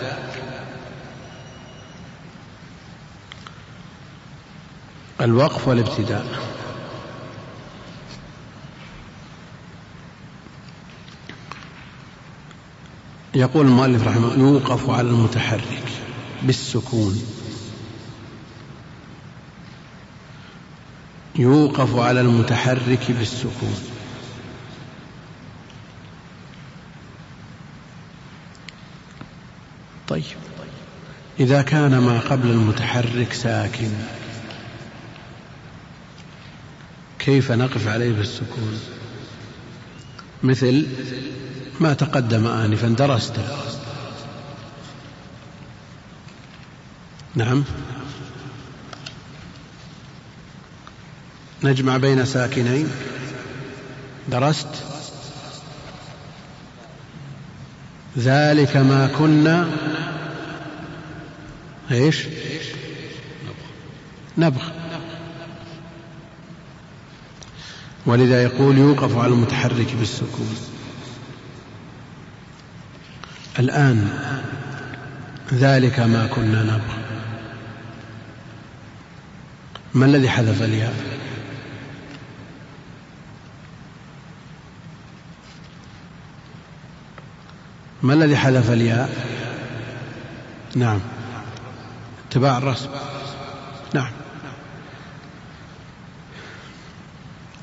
[5.22, 6.26] الوقف والابتداء.
[13.36, 15.84] يقول المؤلف رحمه الله يوقف على المتحرك
[16.43, 17.22] بالسكون.
[21.36, 23.94] يوقف على المتحرك بالسكون.
[30.08, 30.24] طيب.
[31.39, 33.91] إذا كان ما قبل المتحرك ساكن
[37.20, 38.80] كيف نقف عليه بالسكون؟
[40.43, 40.88] مثل
[41.80, 43.43] ما تقدم آنفا درسته
[47.36, 47.64] نعم.
[51.64, 52.89] نجمع بين ساكنين.
[54.28, 54.68] درست.
[58.18, 59.70] ذلك ما كنا
[61.91, 62.28] إيش؟
[64.38, 64.63] نبغ.
[68.05, 70.55] ولذا يقول يوقف على المتحرك بالسكون.
[73.59, 74.09] الآن
[75.53, 76.95] ذلك ما كنا نبغ.
[79.93, 81.14] ما الذي حذف الياء؟
[88.06, 89.10] ما الذي حذف الياء؟
[90.76, 90.99] نعم.
[92.30, 92.89] اتباع الرسم.
[93.93, 94.12] نعم.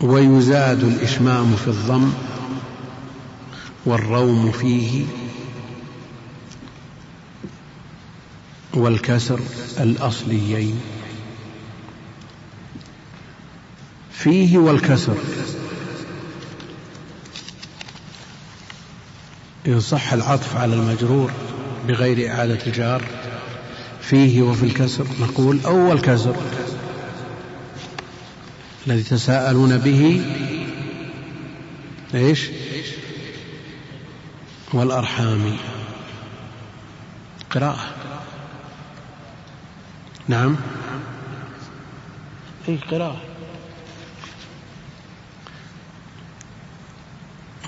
[0.01, 2.13] ويزاد الإشمام في الضم
[3.87, 5.05] والروم فيه
[8.75, 9.41] والكسر
[9.81, 10.81] الأصليين.
[14.13, 15.17] فيه والكسر.
[19.67, 21.33] إن صح العطف على المجرور
[21.89, 23.03] بغير إعادة الجار
[24.01, 25.07] فيه وفي الكسر.
[25.21, 26.37] نقول أول كسر
[28.87, 30.25] الذي تساءلون به
[32.15, 32.49] إيش؟
[34.73, 35.57] والأرحام.
[37.51, 37.95] قراءة.
[40.29, 40.57] نعم.
[42.69, 43.32] أي قراءة.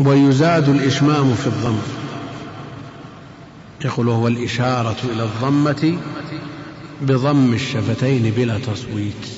[0.01, 1.78] ويزاد الإشمام في الضم.
[3.84, 5.99] يقول وهو الإشارة إلى الضمة
[7.03, 9.28] بضم الشفتين بلا تصويت.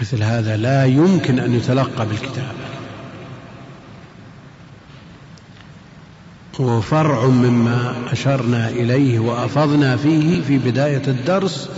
[0.00, 2.54] مثل هذا لا يمكن أن يتلقى بالكتاب.
[6.58, 11.68] وفرع مما أشرنا إليه وأفضنا فيه في بداية الدرس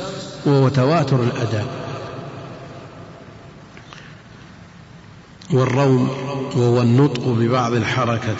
[0.46, 1.85] وهو تواتر الأداء.
[5.56, 6.10] والروم
[6.56, 8.36] وهو النطق ببعض الحركة.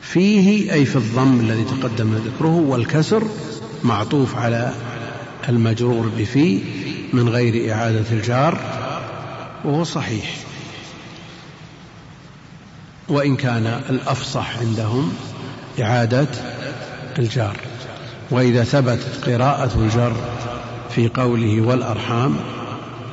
[0.00, 3.22] فيه أي في الضم الذي تقدم ذكره والكسر
[3.84, 4.72] معطوف على
[5.48, 6.60] المجرور بفي
[7.12, 8.58] من غير إعادة الجار
[9.64, 10.36] وهو صحيح.
[13.08, 15.12] وإن كان الأفصح عندهم
[15.80, 16.28] إعادة
[17.18, 17.56] الجار.
[18.30, 20.12] وإذا ثبتت قراءة الجر
[20.90, 22.36] في قوله والأرحام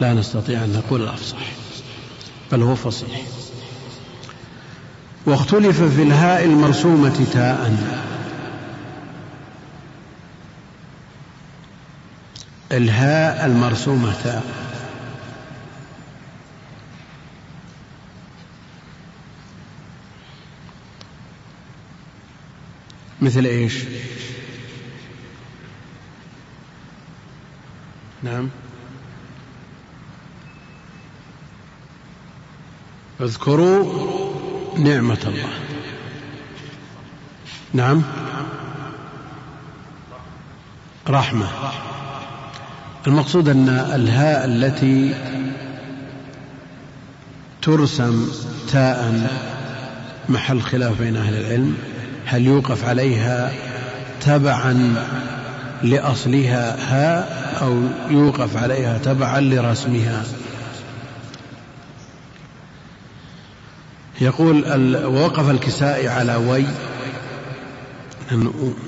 [0.02, 1.59] لا نستطيع أن نقول الأفصح.
[2.52, 3.22] بل هو فصيح.
[5.26, 7.78] واختلف في الهاء المرسومة تاء.
[12.72, 14.44] الهاء المرسومة تاء.
[23.22, 23.74] مثل إيش؟
[28.24, 28.50] نعم.
[33.22, 33.86] اذكروا
[34.78, 35.50] نعمة الله.
[37.74, 38.02] نعم.
[41.10, 41.48] رحمة.
[43.08, 45.14] المقصود أن الهاء التي
[47.62, 48.28] ترسم
[48.72, 49.30] تاء
[50.30, 51.78] محل خلاف بين أهل العلم
[52.26, 53.52] هل يوقف عليها
[54.22, 54.96] تبعا
[55.84, 60.24] لأصلها هاء أو يوقف عليها تبعا لرسمها؟
[64.22, 66.66] يقول وقف الكسائي على وي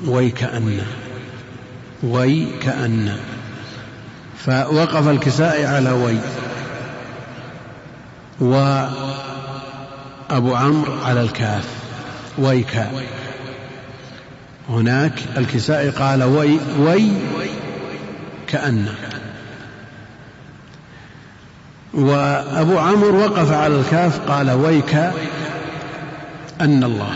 [0.06, 0.82] وي كأن
[2.04, 3.18] وي كأن
[4.38, 6.18] فوقف الكسائي على وي.
[8.40, 8.96] وأبو
[10.56, 11.66] عمرو على الكاف
[12.38, 12.92] ويك
[14.70, 17.12] أن الكسائي قال وي وي
[18.48, 18.88] كأن.
[22.02, 24.96] وأبو عمرو وقف على الكاف قال ويك
[26.62, 27.14] أن الله.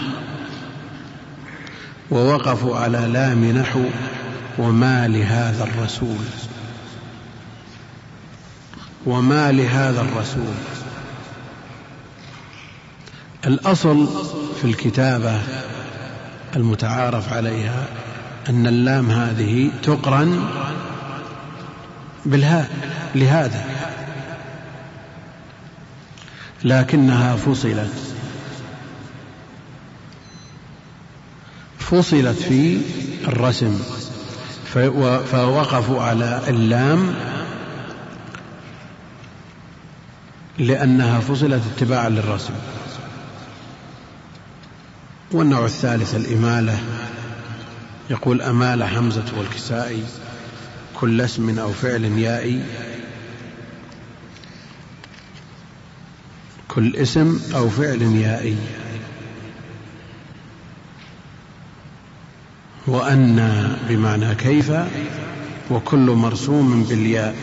[2.12, 3.84] ووقفوا على لام نحو
[4.58, 6.26] وما لهذا الرسول.
[9.06, 10.54] وما لهذا الرسول.
[13.46, 14.08] الأصل
[14.62, 15.42] في الكتابة
[16.56, 17.86] المتعارف عليها
[18.50, 20.50] أن اللام هذه تقرن
[22.26, 22.70] بالهاء
[23.16, 23.75] لهذا.
[26.66, 27.94] لكنها فصلت.
[31.80, 32.82] فصلت في
[33.28, 33.80] الرسم.
[35.32, 37.16] فوقفوا على اللام
[40.58, 42.54] لأنها فصلت اتباعا للرسم.
[45.32, 46.80] والنوع الثالث الإمالة.
[48.10, 50.04] يقول أمال حمزة والكسائي
[50.94, 52.62] كل اسم أو فعل يائي
[56.76, 58.56] كل اسم أو فعل يائي
[62.88, 64.72] وأن بمعنى كيف
[65.72, 67.36] وكل مرسوم بالياء.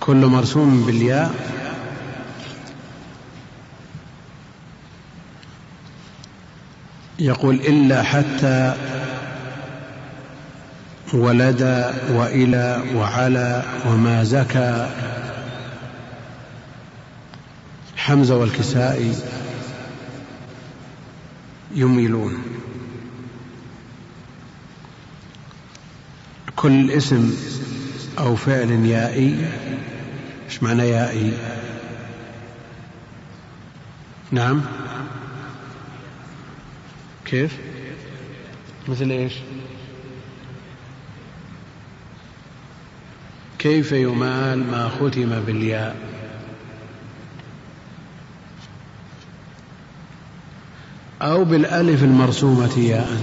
[0.00, 1.34] كل مرسوم بالياء.
[7.18, 8.74] يقول إلا حتى
[11.14, 14.88] ولد وإلى وعلى وما زكى.
[18.08, 19.14] حمزة والكسائي
[21.74, 22.42] يميلون.
[26.56, 27.34] كل اسم
[28.18, 29.50] أو فعل يائي
[30.46, 31.32] إيش معنى يائي؟
[34.30, 34.62] نعم.
[37.24, 37.58] كيف؟
[38.88, 39.32] مثل إيش؟
[43.58, 46.17] كيف يمال ما ختم بالياء؟
[51.28, 53.20] أو بالألف المرسومة ياء.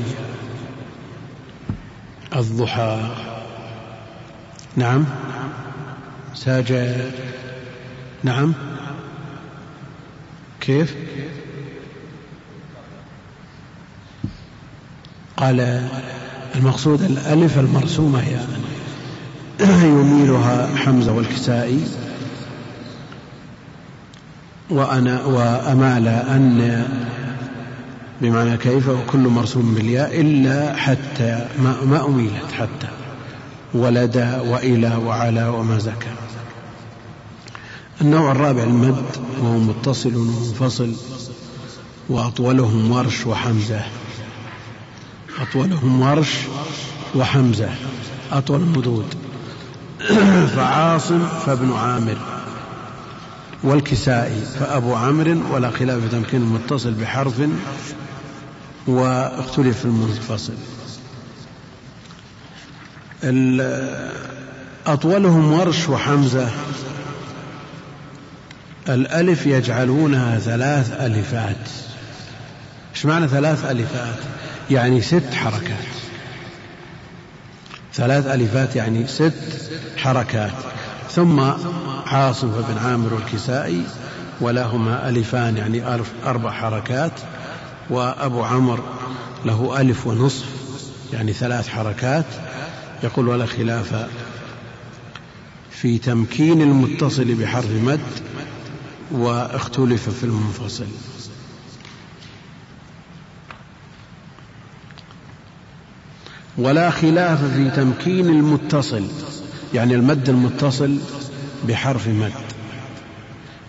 [2.36, 3.10] الضحى.
[4.76, 5.06] نعم.
[6.34, 7.12] ساجد
[8.24, 8.53] نعم.
[10.62, 10.95] كيف؟
[15.38, 15.88] قال
[16.56, 18.49] المقصود الألف المرسومة ياء.
[19.84, 21.80] يميلها حمزة والكسائي.
[24.70, 26.86] وأنا وأمال أن
[28.22, 32.88] بمعنى كيف وكل مرسوم بالياء إلا حتى ما, ما أميلت حتى
[33.74, 36.07] ولدى وإلى وعلى وما زكى.
[38.01, 39.05] النوع الرابع المد
[39.41, 40.93] وهو متصل ومنفصل
[42.09, 43.82] وأطولهم ورش وحمزة.
[45.41, 46.34] أطولهم ورش
[47.16, 47.70] وحمزة.
[48.32, 49.16] أطول المدود
[50.55, 52.18] فعاصم فابن عامر.
[53.63, 57.41] والكسائي فأبو عمرو ولا خلاف تمكين المتصل بحرف
[58.88, 60.54] واختلف في المنفصل.
[64.88, 66.50] أطولهم ورش وحمزة.
[68.90, 71.70] الألف يجعلونها ثلاث ألفات.
[72.96, 74.16] إيش معنى ثلاث ألفات؟
[74.72, 75.86] يعني ست حركات.
[77.94, 80.54] ثلاث ألفات يعني ست حركات.
[81.12, 81.40] ثم
[82.08, 83.84] عاصم بن عامر الكسائي
[84.42, 85.84] ولهما ألفان يعني
[86.26, 87.12] أربع حركات.
[87.90, 88.80] وأبو عمر
[89.46, 90.46] له ألف ونصف
[91.14, 92.26] يعني ثلاث حركات.
[93.04, 94.08] يقول ولا خلاف
[95.72, 98.00] في تمكين المتصل بحرف مد
[99.12, 100.88] واختلف في المنفصل.
[106.58, 109.08] ولا خلاف في تمكين المتصل
[109.74, 110.98] يعني المد المتصل
[111.68, 112.32] بحرف مد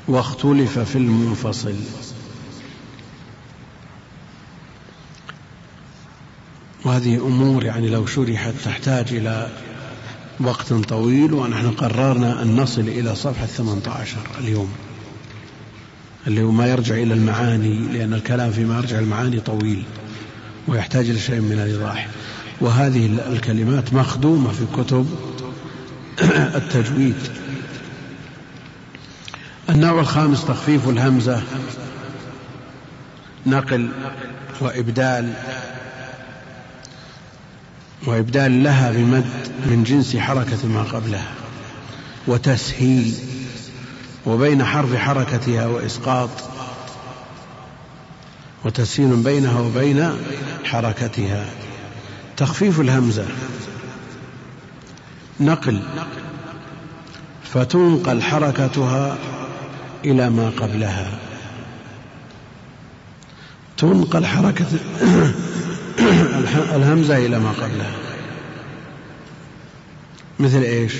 [0.09, 1.75] واختلف في المنفصل.
[6.87, 9.49] وهذه أمور يعني لو شرحت تحتاج إلى
[10.41, 14.72] وقت طويل ونحن قررنا أن نصل إلى صفحة 18 اليوم.
[16.26, 19.84] اللي هو ما يرجع إلى المعاني لأن الكلام فيما يرجع المعاني طويل
[20.68, 22.09] ويحتاج إلى شيء من الإيضاح.
[22.61, 25.07] وهذه الكلمات مخدومة في كتب
[26.61, 27.16] التجويد.
[29.70, 31.43] النوع الخامس تخفيف الهمزة
[33.47, 33.89] نقل
[34.61, 35.32] وإبدال.
[38.05, 39.24] وإبدال لها بمد
[39.66, 41.32] من جنس حركة ما قبلها
[42.26, 43.14] وتسهيل
[44.26, 46.30] وبين حرف حركتها وإسقاط
[48.64, 50.11] وتسهيل بينها وبين
[50.64, 51.47] حركتها.
[52.36, 53.24] تخفيف الهمزة
[55.40, 55.82] نقل
[57.53, 59.18] فتنقل حركتها
[60.05, 61.18] إلى ما قبلها.
[63.76, 64.66] تنقل حركة
[65.99, 67.92] الهمزة إلى ما قبلها.
[70.40, 70.94] مثل إيش؟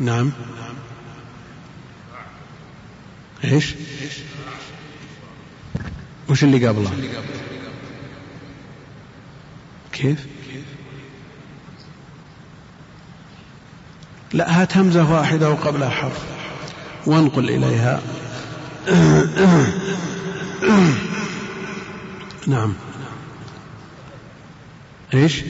[0.00, 0.32] نعم.
[3.44, 3.74] إيش؟
[6.28, 6.90] وش اللي قبله؟
[9.92, 10.26] كيف؟
[14.32, 16.22] لا هات همزة واحدة وقبلها حرف.
[17.06, 18.02] وانقل إليها.
[22.46, 22.74] نعم.
[25.14, 25.42] إيش؟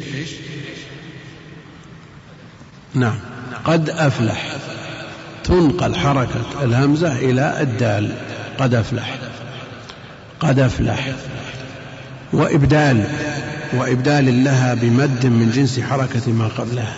[2.95, 3.19] نعم.
[3.65, 4.57] قد أفلح.
[5.45, 8.13] تنقل حركة الهمزة إلى الدال.
[8.59, 9.19] قد أفلح.
[10.41, 11.13] قد أفلح.
[12.33, 13.05] وإبدال.
[13.73, 16.95] وإبدال لها بمد من جنس حركة ما قبلها.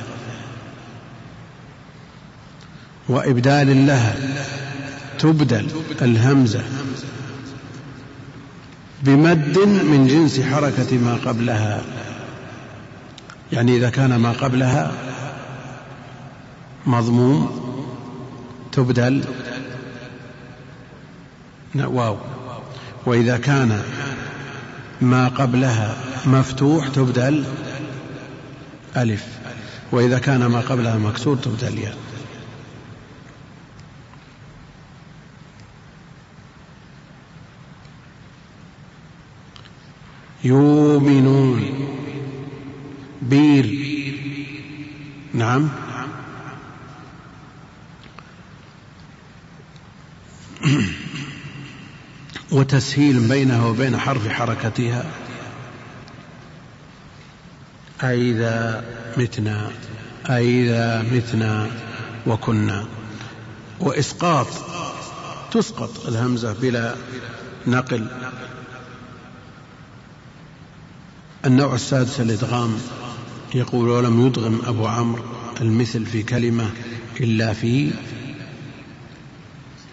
[3.09, 4.15] وإبدال لها
[5.21, 5.69] تبدل
[6.03, 6.63] الهمزة
[9.03, 11.83] بمد من جنس حركة ما قبلها.
[13.53, 14.93] يعني إذا كان ما قبلها
[16.87, 17.61] مضموم
[18.73, 19.25] تبدل.
[21.75, 22.17] واو.
[23.07, 23.83] وإذا كان
[25.01, 25.97] ما قبلها
[26.27, 27.45] مفتوح تبدل
[28.97, 29.27] ألف.
[29.93, 31.97] وإذا كان ما قبلها مكسور تبدل ياء.
[40.45, 41.87] يؤمنون.
[43.23, 43.91] بير
[45.35, 45.69] نعم.
[52.53, 55.05] وتسهيل بينها وبين حرف حركتها.
[58.03, 58.85] أئذا
[59.17, 59.71] متنا.
[60.31, 61.71] أئذا متنا
[62.27, 62.87] وكنا.
[63.81, 64.47] وإسقاط.
[65.53, 66.95] تسقط الهمزة بلا
[67.67, 68.07] نقل.
[71.47, 72.79] النوع السادس الإدغام.
[73.55, 75.23] يقول ولم يدغم أبو عمرو
[75.61, 76.71] المثل في كلمة
[77.21, 77.91] إلا في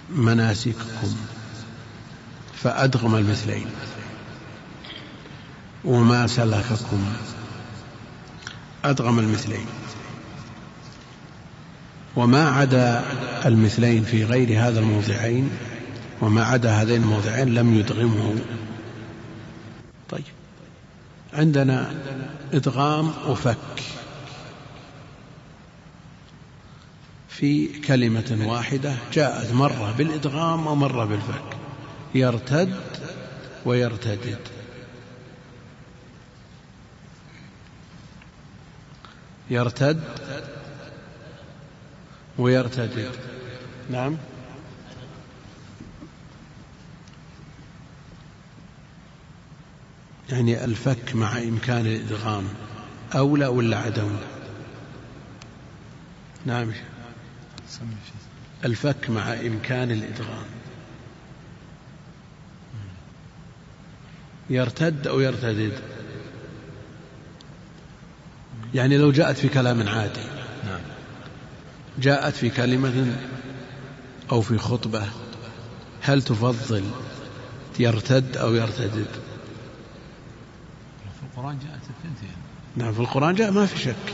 [0.10, 1.16] مناسككم
[2.54, 3.66] فأدغم المثلين.
[5.86, 7.06] وما سلككم
[8.86, 9.66] أدغم المثلين.
[12.16, 13.04] وما عدا
[13.46, 15.50] المثلين في غير هذا الموضعين
[16.22, 18.36] وما عدا هذين الموضعين لم يدغمه
[20.10, 20.24] طيب.
[21.38, 21.92] عندنا
[22.54, 23.58] إدغام وفك.
[27.30, 31.58] في كلمة واحدة جاءت مرة بالإدغام ومرة بالفك.
[32.16, 32.76] يرتد
[33.66, 34.40] ويرتدد.
[39.50, 40.04] يرتد
[42.38, 43.12] ويرتدد.
[43.90, 44.18] نعم.
[50.30, 52.48] يعني الفك مع إمكان الإدغام
[53.16, 54.18] أولى ولا عدم؟
[56.46, 56.72] نعم.
[58.66, 60.46] الفك مع إمكان الإدغام.
[64.50, 65.80] يرتد أو يرتدد؟
[68.74, 70.24] يعني لو جاءت في كلام عادي.
[70.66, 70.82] نعم.
[72.00, 73.16] جاءت في كلمة
[74.32, 75.04] أو في خطبة
[76.02, 76.84] هل تفضل
[77.80, 79.27] يرتد أو يرتدد؟
[81.38, 82.36] القرآن جاءت الثنتين.
[82.76, 84.14] نعم في القرآن جاء ما في شك.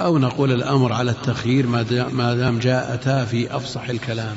[0.00, 4.36] أو نقول الأمر على التخيير ما دام جاءتا في أفصح الكلام.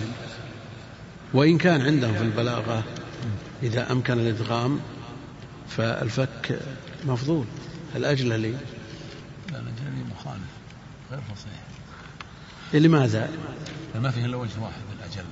[1.33, 2.83] وإن كان عندهم في البلاغة
[3.63, 4.79] إذا أمكن الإدغام
[5.67, 6.59] فالفك
[7.05, 7.45] مفضول.
[7.95, 8.51] الأجل لي.
[8.51, 10.49] لا الأجل مخالف.
[11.11, 11.63] غير فصيح
[12.73, 13.29] لماذا؟
[13.95, 15.25] ما فيه إلا وجه واحد الأجل.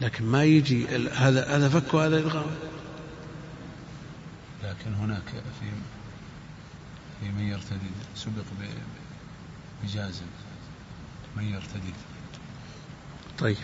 [0.00, 2.44] لكن ما يجي هذا هذا فك وهذا إدغام.
[4.72, 5.22] لكن هناك
[5.60, 5.66] في
[7.20, 8.44] في من يرتدي سبق
[9.82, 10.26] بجازم
[11.36, 11.92] من يرتدي
[13.38, 13.56] طيب.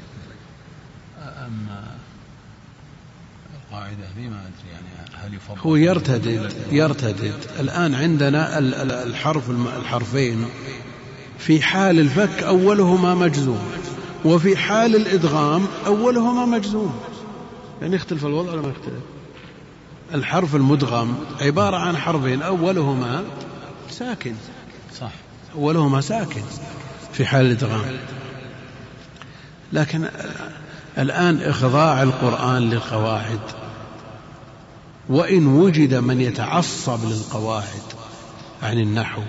[1.18, 1.98] أما
[3.54, 7.34] القاعدة ذي ما أدري يعني هل يفضل هو يرتدد يرتدد.
[7.60, 8.58] الآن عندنا
[9.02, 10.48] الحرف الحرفين.
[11.38, 13.70] في حال الفك أولهما مجزوم
[14.24, 17.00] وفي حال الإدغام أولهما مجزوم.
[17.82, 19.17] يعني يختلف الوضع ولا ما يختلف؟
[20.14, 23.24] الحرف المدغم عبارة عن حرفين أولهما
[23.90, 24.34] ساكن.
[25.00, 25.10] صح.
[25.54, 26.42] أولهما ساكن
[27.12, 27.84] في حال الإدغام.
[29.72, 30.08] لكن
[30.98, 33.40] الآن إخضاع القرآن للقواعد.
[35.08, 37.82] وإن وجد من يتعصب للقواعد
[38.62, 39.22] عن النحو.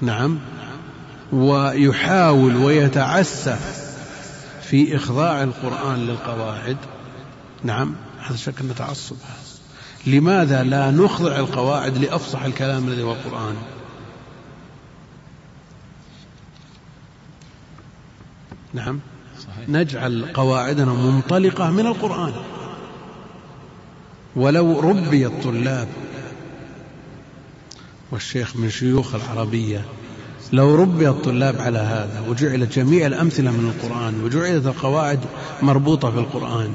[0.00, 0.38] نعم.
[1.32, 3.90] ويحاول ويتعسف
[4.62, 6.76] في إخضاع القرآن للقواعد.
[7.64, 7.94] نعم.
[8.20, 9.16] هذا شك تعصب
[10.06, 13.54] لماذا لا نخضع القواعد لأفصح الكلام الذي هو القرآن؟
[18.74, 19.00] نعم.
[19.38, 19.68] صحيح.
[19.68, 22.32] نجعل قواعدنا منطلقة من القرآن.
[24.36, 25.88] ولو ربي الطلاب
[28.10, 29.84] والشيخ من شيوخ العربية
[30.52, 35.20] لو ربي الطلاب على هذا وجعلت جميع الأمثلة من القرآن وجعلت القواعد
[35.62, 36.74] مربوطة بالقرآن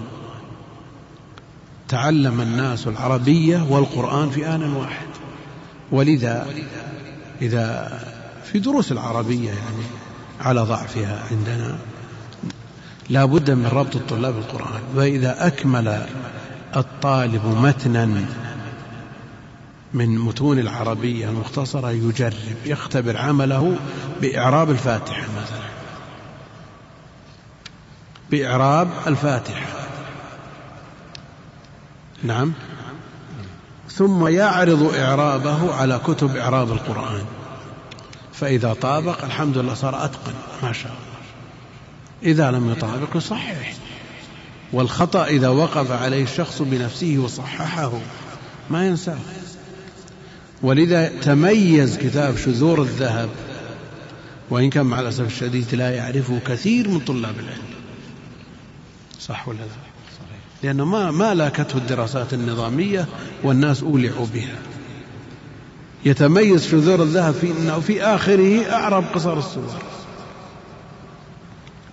[1.88, 5.08] تعلم الناس العربية والقرآن في آن واحد.
[5.92, 6.48] ولذا
[7.42, 8.00] إذا
[8.44, 9.86] في دروس العربية يعني
[10.40, 11.78] على ضعفها عندنا
[13.10, 16.08] لا بد من ربط الطلاب القرآن وإذا أكمل
[16.76, 18.06] الطالب متنا
[19.94, 23.76] من متون العربية المختصرة يجرب يختبر عمله
[24.22, 25.66] بإعراب الفاتحة مثلا.
[28.32, 29.85] بإعراب الفاتحة.
[32.24, 32.54] نعم.
[33.92, 37.26] ثم يعرض إعرابه على كتب إعراب القرآن.
[38.34, 41.16] فإذا طابق الحمد لله صار أتقن ما شاء الله.
[42.24, 43.74] إذا لم يطابق يصحح
[44.74, 47.92] والخطأ إذا وقف عليه الشخص بنفسه وصححه
[48.70, 49.18] ما ينساه
[50.62, 53.30] ولذا تميز كتاب شذور الذهب
[54.50, 57.76] وإن كان مع الأسف الشديد لا يعرفه كثير من طلاب العلم.
[59.20, 59.85] صح ولا لا؟
[60.66, 63.08] لأنه ما ما لاكته الدراسات النظامية
[63.44, 64.58] والناس أولعوا بها.
[66.06, 69.82] يتميز شذور الذهب في أنه في آخره أعرب قصر السور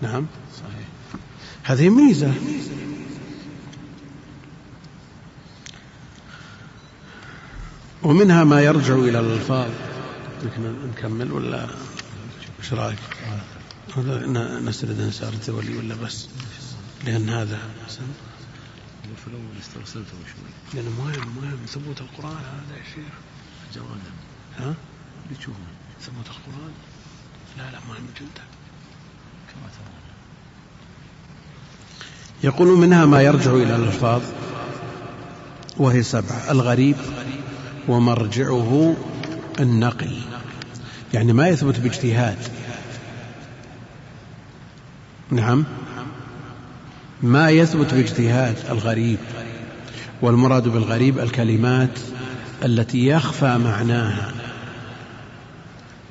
[0.02, 0.26] نعم.
[0.56, 0.86] صحيح
[1.62, 2.32] هذه ميزة.
[8.02, 9.70] ومنها ما يرجع إلى الألفاظ.
[10.96, 11.66] نكمل ولا؟
[12.60, 12.98] إيش رأيك؟
[14.64, 16.28] نسرد نسار التولي ولا بس؟
[17.06, 17.58] لأن هذا
[19.16, 20.50] في الأول استرسلته شوي.
[20.74, 23.14] لأنه مهم مهم ثبوت القرآن هذا يا شيخ.
[23.74, 24.12] جوادا
[24.58, 24.74] ها؟
[25.24, 25.58] اللي تشوفه.
[26.00, 26.72] ثبوت القرآن؟
[27.58, 28.44] لا لا مهم جدا.
[29.48, 30.02] كما ترون.
[32.44, 34.22] يقول منها ما يرجع إلى الألفاظ
[35.76, 36.96] وهي سبعة الغريب
[37.88, 38.96] ومرجعه
[39.60, 40.22] النقل
[41.14, 42.38] يعني ما يثبت باجتهاد.
[45.30, 45.64] نعم؟
[47.22, 49.18] ما يثبت باجتهاد الغريب
[50.22, 51.98] والمراد بالغريب الكلمات
[52.64, 54.32] التي يخفى معناها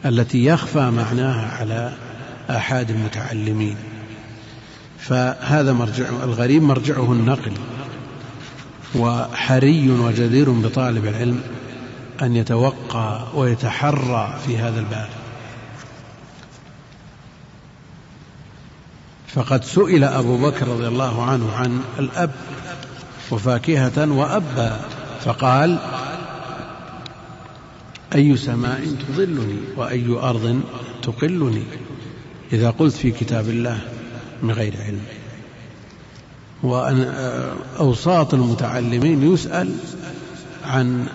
[0.06, 1.94] التي يخفى معناها على
[2.50, 3.76] آحاد المتعلمين.
[5.00, 7.52] فهذا مرجع الغريب مرجعه النقل
[8.96, 11.42] وحري وجدير بطالب العلم
[12.22, 15.10] أن يتوقى ويتحرى في هذا الباب.
[19.34, 22.32] فقد سئل أبو بكر رضي الله عنه عن الأب
[23.32, 24.80] وفاكهة وأبا
[25.22, 25.80] فقال
[28.16, 30.62] أي سماء تظلني وأي أرض
[31.04, 31.64] تقلني؟
[32.54, 33.80] إذا قلت في كتاب الله
[34.44, 35.02] من غير علم.
[36.64, 37.02] وأن
[37.80, 39.76] أوساط المتعلمين يسأل
[40.66, 41.08] عن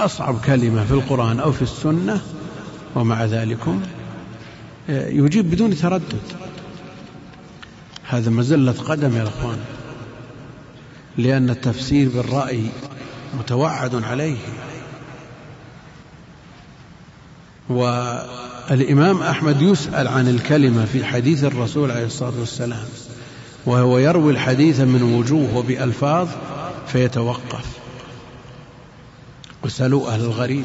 [0.00, 2.20] أصعب كلمة في القرآن أو في السنة
[2.94, 3.82] ومع ذلكم
[4.88, 6.22] يجيب بدون تردد.
[8.08, 9.58] هذا مزلة قدم يا أخوان.
[11.18, 12.66] لأن التفسير بالرأي
[13.38, 14.36] متوعد عليه.
[17.68, 22.84] والإمام أحمد يسأل عن الكلمة في حديث الرسول عليه الصلاة والسلام
[23.66, 26.28] وهو يروي الحديث من وجوه وبألفاظ
[26.86, 27.64] فيتوقف.
[29.64, 30.64] وسألوا أهل الغريب.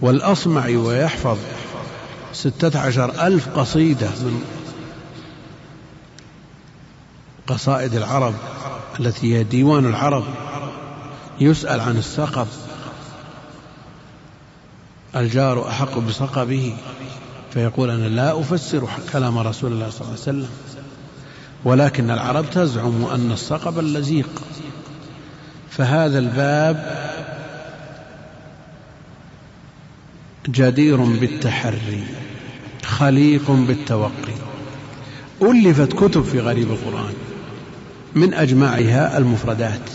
[0.00, 1.38] والأصمعي ويحفظ.
[2.32, 4.44] ستة عشر ألف قصيدة من
[7.46, 8.34] قصائد العرب
[9.00, 10.24] التي هي ديوان العرب
[11.40, 12.46] يسأل عن السقب
[15.16, 16.76] الجار أحق بصقبه
[17.50, 20.48] فيقول أنا لا أفسر كلام رسول الله صلى الله عليه وسلم
[21.64, 24.42] ولكن العرب تزعم أن الصقب اللزيق.
[25.70, 27.07] فهذا الباب
[30.48, 32.04] جدير بالتحري
[32.84, 34.34] خليق بالتوقي.
[35.42, 37.14] ألفت كتب في غريب القرآن
[38.14, 39.90] من أجمعها المفردات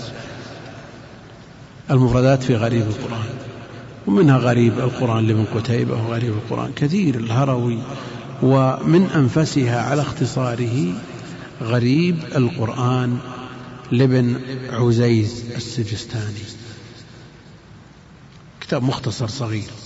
[1.91, 3.30] المفردات في غريب القرآن
[4.08, 7.80] ومنها غريب القرآن لابن قتيبة وغريب القرآن كثير الهروي
[8.41, 10.93] ومن أنفسها على اختصاره
[11.62, 13.18] غريب القرآن
[13.91, 16.45] لابن عزيز السجستاني.
[18.62, 19.83] كتاب مختصر صغير.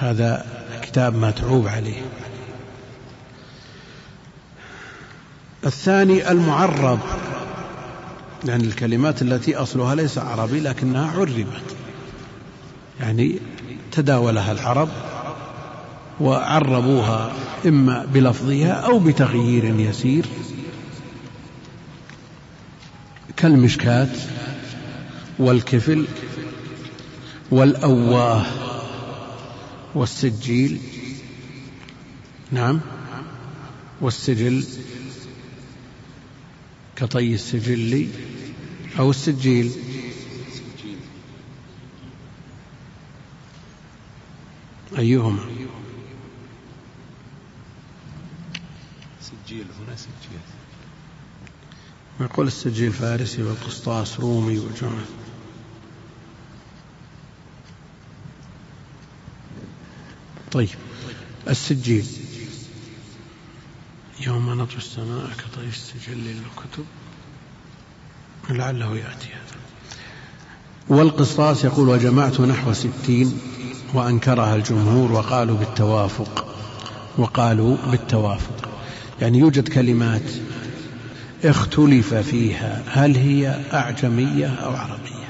[0.00, 0.46] هذا
[0.82, 2.02] كتاب متعوب عليه.
[5.66, 6.98] الثاني المعرب
[8.44, 11.76] يعني الكلمات التي أصلها ليس عربي لكنها عربت.
[13.00, 13.38] يعني
[13.92, 14.88] تداولها العرب
[16.20, 17.32] وعربوها
[17.66, 20.26] إما بلفظها أو بتغيير يسير.
[23.36, 24.16] كالمشكات
[25.38, 26.06] والكفل
[27.50, 28.69] والأواه.
[29.94, 30.80] والسجيل.
[32.52, 32.80] نعم.
[34.00, 34.64] والسجل
[36.96, 38.08] كطي السجل
[38.98, 39.72] أو السجيل.
[44.98, 45.44] أيهما؟
[49.20, 50.40] سجيل هنا سجيل.
[52.20, 54.98] يقول السجيل فارسي والقسطاس رومي وجمع.
[60.52, 60.68] طيب
[61.48, 62.06] السجيل
[64.26, 66.84] يوم نطوي السماء كطي السجل للكتب
[68.50, 69.60] لعله يأتي هذا.
[70.88, 73.38] والقسطاس يقول وجمعت نحو ستين
[73.94, 76.56] وأنكرها الجمهور وقالوا بالتوافق
[77.18, 78.68] وقالوا بالتوافق.
[79.20, 80.30] يعني يوجد كلمات
[81.44, 85.28] اختلف فيها هل هي أعجمية أو عربية؟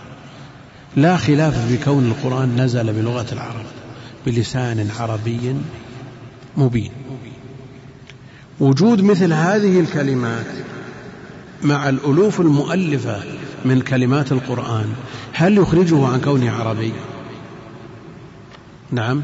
[0.96, 3.79] لا خلاف في كون القرآن نزل بلغة العرب.
[4.26, 5.56] بلسان عربي
[6.56, 6.90] مبين.
[8.60, 10.46] وجود مثل هذه الكلمات
[11.62, 13.22] مع الألوف المؤلفة
[13.64, 14.92] من كلمات القرآن
[15.32, 16.92] هل يخرجه عن كونه عربي؟
[18.90, 19.22] نعم.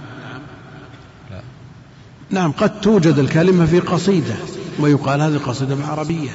[2.30, 4.34] نعم قد توجد الكلمة في قصيدة
[4.80, 6.30] ويقال هذه قصيدة بعربية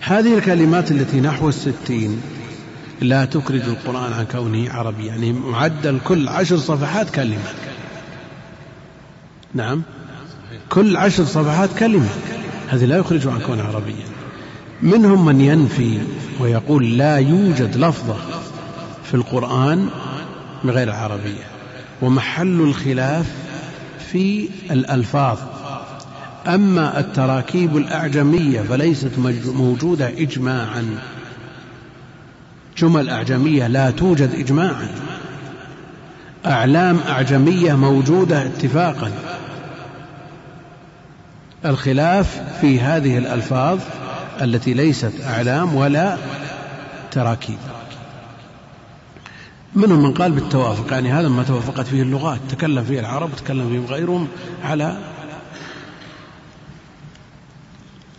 [0.00, 2.20] هذه الكلمات التي نحو الستين
[3.00, 7.52] لا تخرج القرآن عن كونه عربي يعني معدل كل عشر صفحات كلمة.
[9.54, 9.82] نعم.
[10.68, 12.08] كل عشر صفحات كلمة.
[12.68, 14.04] هذه لا يخرج عن كونه عربيا.
[14.82, 15.98] منهم من ينفي
[16.40, 18.16] ويقول لا يوجد لفظة
[19.04, 19.88] في القرآن
[20.64, 21.44] بغير العربية
[22.02, 23.26] ومحل الخلاف
[24.12, 25.38] في الألفاظ.
[26.46, 29.10] أما التراكيب الأعجمية فليست
[29.46, 30.98] موجودة إجماعا.
[32.80, 34.88] جمل أعجمية لا توجد إجماعا
[36.46, 39.12] أعلام أعجمية موجودة اتفاقا.
[41.64, 43.78] الخلاف في هذه الألفاظ
[44.42, 46.16] التي ليست أعلام ولا
[47.10, 47.58] تراكيب.
[49.74, 53.94] منهم من قال بالتوافق يعني هذا ما توافقت فيه اللغات تكلم فيه العرب وتكلم فيه
[53.94, 54.28] غيرهم
[54.64, 54.98] على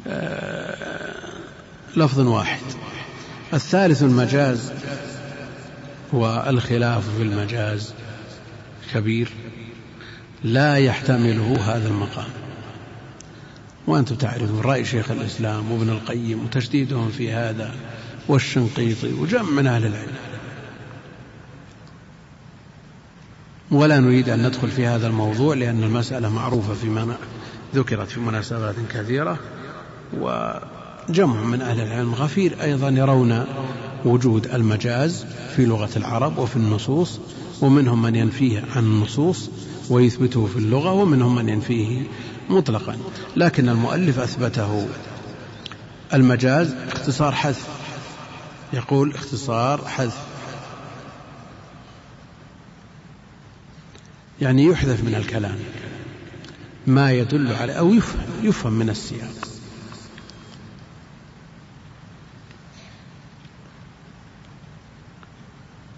[0.07, 0.75] آه،
[1.95, 2.61] لفظ واحد.
[3.53, 4.71] الثالث المجاز
[6.13, 7.93] والخلاف في المجاز.
[8.93, 9.29] كبير.
[10.43, 12.29] لا يحتمله هذا المقام.
[13.87, 17.75] وأنتم تعرفون رأي شيخ الإسلام وابن القيم وتشديدهم في هذا
[18.27, 20.15] والشنقيطي وجمع من أهل العلم.
[23.71, 27.15] ولا نريد أن ندخل في هذا الموضوع لأن المسألة معروفة فيما
[27.75, 29.39] ذكرت في مناسبات كثيرة.
[31.09, 33.45] وجمع من أهل العلم غفير أيضا يرون
[34.05, 35.25] وجود المجاز
[35.55, 37.19] في لغة العرب وفي النصوص
[37.61, 39.49] ومنهم من ينفيه عن النصوص
[39.89, 42.03] ويثبته في اللغة ومنهم من ينفيه
[42.49, 42.97] مطلقا.
[43.35, 44.87] لكن المؤلف أثبته.
[46.13, 47.67] المجاز اختصار حذف.
[48.73, 50.17] يقول اختصار حذف.
[54.41, 55.59] يعني يحذف من الكلام.
[56.87, 59.50] ما يدل على أو يفهم, يفهم من السياق.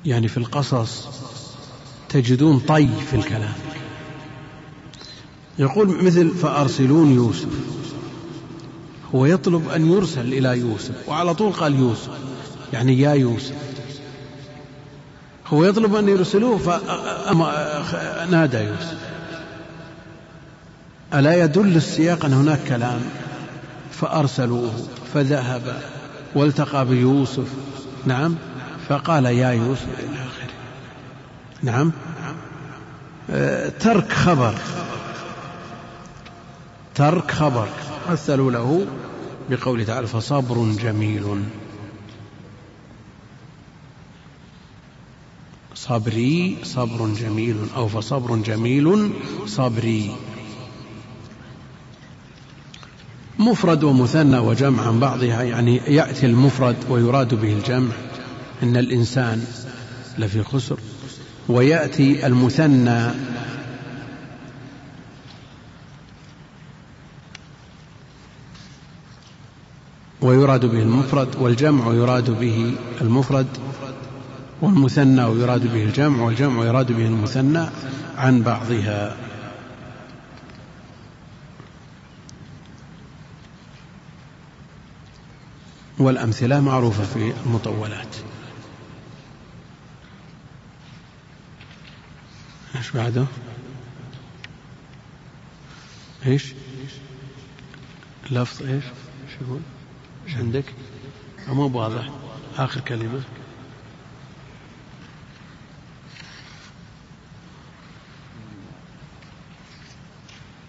[0.06, 1.08] يعني في القصص
[2.10, 3.54] تجدون طي في الكلام.
[5.60, 7.50] يقول مثل فأرسلون يوسف.
[9.16, 12.10] هو يطلب أن يرسل إلى يوسف وعلى طول قال يوسف
[12.74, 13.56] يعني يا يوسف.
[15.48, 16.58] هو يطلب أن يرسلوه
[17.84, 18.98] فنادى يوسف.
[21.14, 23.02] ألا يدل السياق أن هناك كلام؟
[23.92, 24.74] فأرسلوه
[25.14, 25.82] فذهب
[26.36, 27.48] والتقى بيوسف.
[28.06, 28.36] نعم؟
[28.90, 30.54] فقال يا يوسف إلى آخره.
[31.64, 31.92] نعم.
[33.30, 34.54] آه، ترك خبر.
[36.96, 37.68] ترك خبر.
[38.10, 38.88] مثلوا له
[39.50, 41.44] بقوله تعالى فصبر جميل.
[45.76, 49.12] صبري صبر جميل أو فصبر جميل
[49.46, 50.16] صبري.
[53.40, 57.92] مفرد ومثنى وجمع عن بعضها يعني يأتي المفرد ويراد به الجمع.
[58.64, 59.46] إن الإنسان
[60.18, 60.78] لفي خسر
[61.50, 63.12] ويأتي المثنى.
[70.22, 73.48] ويراد به المفرد والجمع يراد به المفرد
[74.62, 77.66] والمثنى ويراد به الجمع والجمع يراد به المثنى
[78.18, 79.18] عن بعضها.
[86.00, 88.16] والأمثلة معروفة في المطولات.
[92.76, 93.26] إيش بعده؟
[96.26, 96.54] إيش؟
[98.32, 98.84] لفظ إيش؟
[99.34, 99.62] شو يقول؟
[100.28, 100.66] إيش عندك؟
[101.48, 102.10] مو واضح.
[102.58, 103.22] آخر كلمة.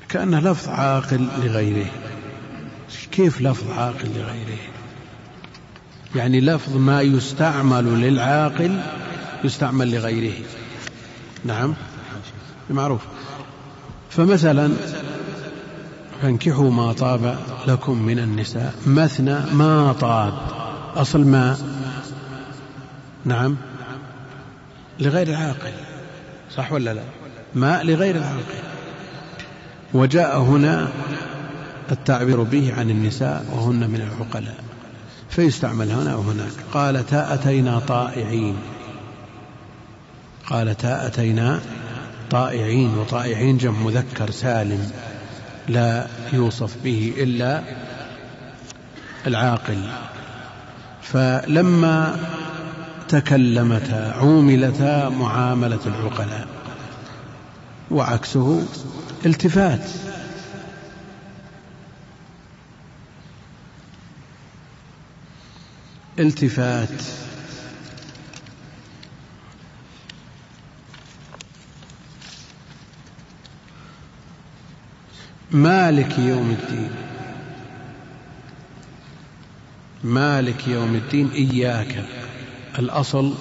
[0.09, 1.91] كأنه لفظ عاقل لغيره.
[3.13, 4.59] كيف لفظ عاقل لغيره؟
[6.17, 8.81] يعني لفظ ما يستعمل للعاقل
[9.45, 10.45] يستعمل لغيره.
[11.45, 11.75] نعم؟
[12.71, 13.01] معروف
[14.11, 14.73] فمثلا
[16.23, 18.75] فانكحوا ما طاب لكم من النساء.
[18.87, 20.33] مثنى ما طاب
[20.97, 21.57] أصل ما.
[23.25, 23.57] نعم.
[25.01, 25.73] لغير العاقل
[26.57, 27.03] صح ولا لا؟
[27.55, 28.59] ماء لغير العاقل.
[29.95, 30.89] وجاء هنا
[31.91, 34.65] التعبير به عن النساء وهن من العقلاء.
[35.31, 38.57] فيستعمل هنا وهناك قالتا أتينا طائعين.
[40.47, 41.61] قالتا أتينا
[42.31, 44.91] طائعين وطائعين جمع مذكر سالم
[45.69, 47.63] لا يوصف به إلا
[49.27, 49.91] العاقل.
[51.03, 52.17] فلما
[53.09, 56.49] تكلمتا عوملتا معاملة العقلاء
[57.91, 58.67] وعكسه
[59.27, 59.89] التفات.
[66.19, 67.03] التفات
[75.55, 76.91] مالك يوم الدين.
[80.05, 82.05] مالك يوم الدين إياك.
[82.79, 83.35] الأصل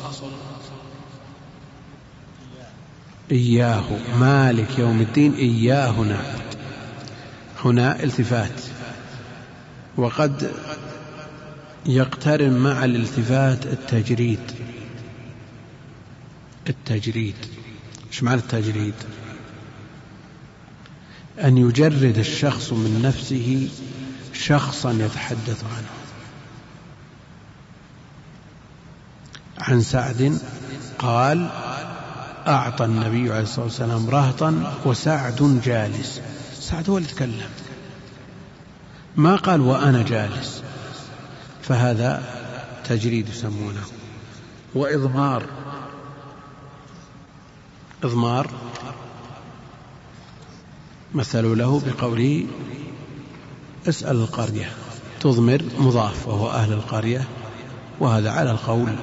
[3.31, 3.83] إياه.
[4.19, 6.55] مالك يوم الدين إياه نعبد.
[7.65, 8.61] هنا التفات.
[9.97, 10.51] وقد
[11.85, 14.51] يقترن مع الالتفات التجريد.
[16.69, 17.35] التجريد.
[18.11, 18.93] إيش معنى التجريد؟
[21.39, 23.69] أن يجرد الشخص من نفسه
[24.33, 25.89] شخصا يتحدث عنه.
[29.57, 30.39] عن سعد
[30.99, 31.49] قال
[32.47, 36.21] أعطى النبي عليه الصلاة والسلام رهطا وسعد جالس.
[36.59, 37.49] سعد هو اللي تكلم.
[39.15, 40.63] ما قال وأنا جالس.
[41.61, 42.23] فهذا
[42.89, 43.83] تجريد يسمونه.
[44.75, 45.45] وإضمار.
[48.03, 48.49] إضمار
[51.15, 52.45] مثلوا له بقوله
[53.89, 54.69] اسأل القرية
[55.19, 57.27] تضمر مضاف وهو أهل القرية
[57.99, 58.95] وهذا على القول.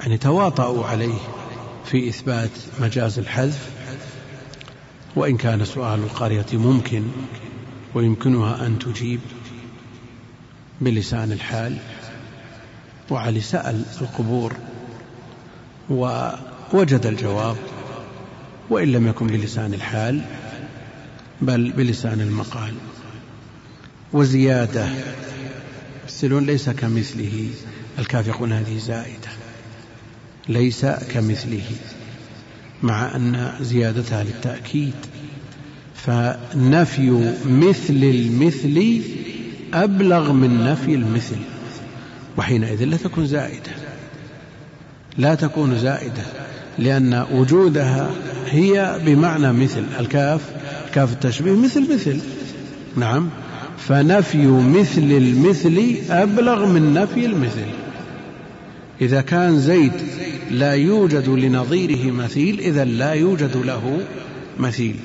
[0.00, 1.18] يعني تواطؤوا عليه
[1.84, 3.70] في إثبات مجاز الحذف
[5.16, 7.04] وإن كان سؤال القرية ممكن
[7.94, 9.20] ويمكنها أن تجيب
[10.80, 11.78] بلسان الحال.
[13.10, 14.52] وعلي سأل القبور
[15.90, 17.56] ووجد الجواب
[18.70, 20.24] وإن لم يكن بلسان الحال
[21.44, 22.74] بل بلسان المقال.
[24.12, 24.88] وزيادة
[26.04, 27.48] يفسرون ليس كمثله
[27.98, 29.28] الكاف يقول هذه زائدة
[30.48, 31.64] ليس كمثله
[32.82, 34.94] مع أن زيادتها للتأكيد.
[35.94, 39.00] فنفي مثل المثل
[39.74, 41.38] أبلغ من نفي المثل
[42.36, 43.72] وحينئذ لا تكون زائدة.
[45.18, 46.22] لا تكون زائدة
[46.78, 48.10] لأن وجودها
[48.50, 50.40] هي بمعنى مثل الكاف
[50.94, 52.20] كاف التشبيه مثل مثل.
[52.96, 53.30] نعم.
[53.78, 57.66] فنفي مثل المثل أبلغ من نفي المثل.
[59.00, 59.92] إذا كان زيد
[60.50, 64.00] لا يوجد لنظيره مثيل إذا لا يوجد له
[64.58, 64.96] مثيل.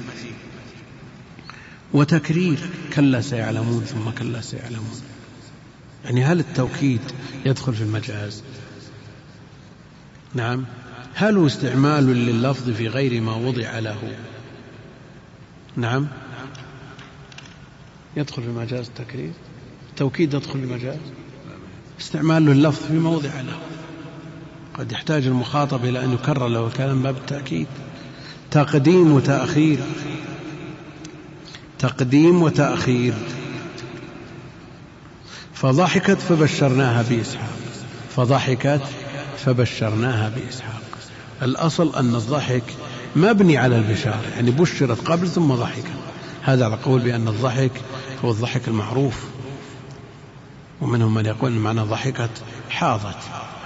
[1.93, 2.59] وتكرير
[2.95, 5.01] كلا سيعلمون ثم كلا سيعلمون.
[6.05, 7.01] يعني هل التوكيد
[7.45, 8.43] يدخل في المجاز؟
[10.33, 10.65] نعم.
[11.13, 13.97] هل استعمال لللفظ في غير ما وضع له؟
[15.76, 16.07] نعم.
[18.17, 19.32] يدخل في مجاز التكرير.
[19.89, 20.97] التوكيد يدخل في المجاز
[21.99, 23.59] استعمال لللفظ في موضع له.
[24.74, 27.67] قد يحتاج المخاطب إلى أن يكرر له الكلام باب التأكيد.
[28.51, 29.80] تقديم وتأخير.
[31.80, 33.13] تقديم وتأخير.
[35.53, 37.59] فضحكت فبشرناها بإسحاق.
[38.15, 38.82] فضحكت
[39.38, 40.82] فبشرناها بإسحاق.
[41.41, 42.63] الأصل أن الضحك
[43.16, 45.86] مبني على البشارة يعني بشرت قبل ثم ضحكت.
[46.43, 47.72] هذا على قول بأن الضحك
[48.26, 49.26] هو الضحك المعروف.
[50.82, 52.30] ومنهم من يقول معنى ضحكت
[52.70, 53.18] حاضت.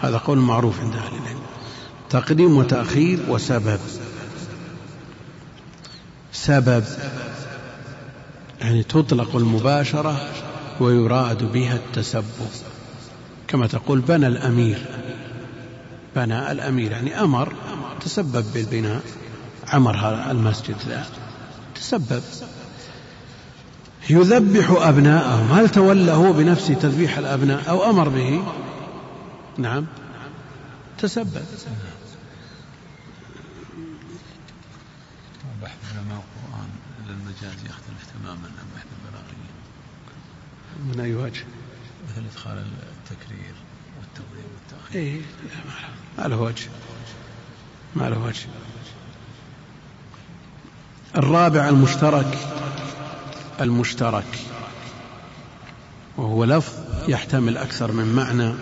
[0.01, 1.39] هذا قول معروف عند أهل العلم.
[2.09, 3.79] تقديم وتأخير وسبب.
[6.33, 6.83] سبب
[8.61, 10.29] يعني تطلق المباشرة
[10.79, 12.49] ويراد بها التسبب.
[13.47, 14.85] كما تقول بنى الأمير.
[16.15, 17.53] بنى الأمير يعني أمر
[18.01, 19.01] تسبب بالبناء.
[19.67, 21.03] عمر هذا المسجد لا
[21.75, 22.23] تسبب.
[24.09, 25.51] يذبح أبناءهم.
[25.51, 28.43] هل تولى هو بنفسه تذبيح الأبناء أو أمر به؟
[29.57, 29.85] نعم.
[30.97, 31.45] تسبب.
[35.61, 36.69] بحث علماء القرآن
[37.07, 39.53] للمجاز يختلف تماما عن بحث البلاغيين
[40.85, 41.45] من أي وجه؟
[42.09, 43.55] مثل إدخال التكرير
[43.99, 45.01] والتقديم والتأخير.
[45.01, 45.21] إيه
[46.17, 46.69] ما له وجه.
[47.95, 48.47] ما له وجه.
[51.15, 52.37] الرابع المشترك.
[53.61, 54.39] المشترك.
[56.17, 56.73] وهو لفظ
[57.07, 58.53] يحتمل أكثر من معنى.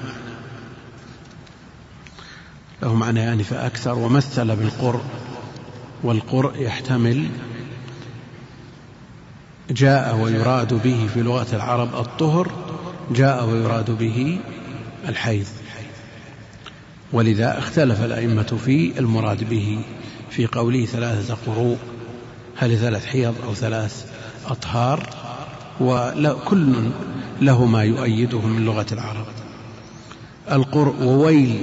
[2.84, 5.02] له معنى يعني فأكثر ومثل بالقرء
[6.04, 7.30] والقرء يحتمل
[9.70, 12.52] جاء ويراد به في لغة العرب الطهر
[13.12, 14.39] جاء ويراد به
[15.08, 15.47] الحيض.
[17.14, 19.82] ولذا اختلف الأئمة في المراد به.
[20.30, 21.78] في قوله ثلاثة قروء.
[22.62, 24.05] هل ثلاث حيض أو ثلاث
[24.45, 25.09] أطهار
[25.80, 26.89] وكل
[27.41, 29.26] له ما يؤيده من لغة العرب.
[30.51, 31.62] القرء وويل.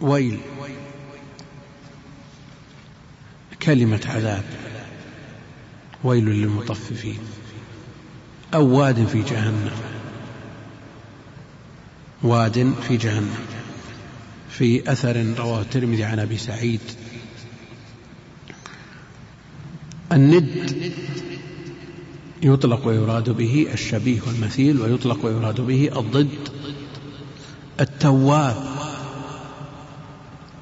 [0.00, 0.38] ويل.
[3.62, 4.44] كلمة عذاب.
[6.04, 7.18] ويل للمطففين.
[8.54, 9.70] أو واد في جهنم.
[12.22, 13.34] واد في جهنم.
[14.50, 16.80] في أثر رواه الترمذي عن أبي سعيد.
[20.12, 20.48] الند
[22.42, 26.28] يطلق ويراد به الشبيه والمثيل ويطلق ويراد به الضد
[27.80, 28.56] التواب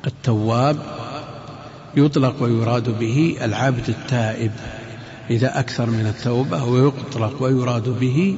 [0.06, 0.76] التواب
[1.96, 4.52] يطلق ويراد به العبد التائب
[5.30, 8.36] إذا أكثر من التوبة ويطلق ويراد به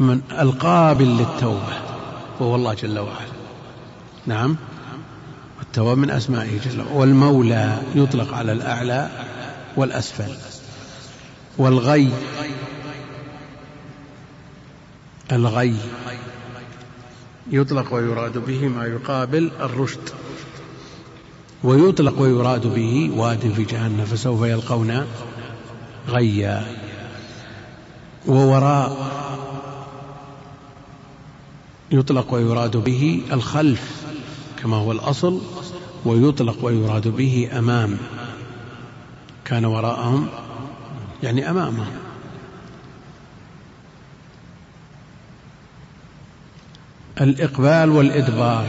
[0.00, 1.80] من القابل للتوبة
[2.40, 3.32] وهو الله جل وعلا.
[4.26, 4.56] نعم؟
[5.62, 9.10] التواب من أسمائه جل والمولى يطلق على الأعلى
[9.76, 10.36] والأسفل.
[11.58, 12.12] والغي
[15.32, 15.76] الغي
[17.50, 20.10] يطلق ويراد به ما يقابل الرشد.
[21.64, 25.06] ويطلق ويراد به واد في جهنم فسوف يلقون
[26.08, 26.76] غيا.
[28.26, 29.12] ووراء
[31.90, 34.02] يطلق ويراد به الخلف
[34.62, 35.40] كما هو الأصل.
[36.04, 37.98] ويطلق ويراد به أمام.
[39.44, 40.28] كان وراءهم
[41.22, 41.86] يعني أمامهم
[47.20, 48.66] الإقبال والإدبار.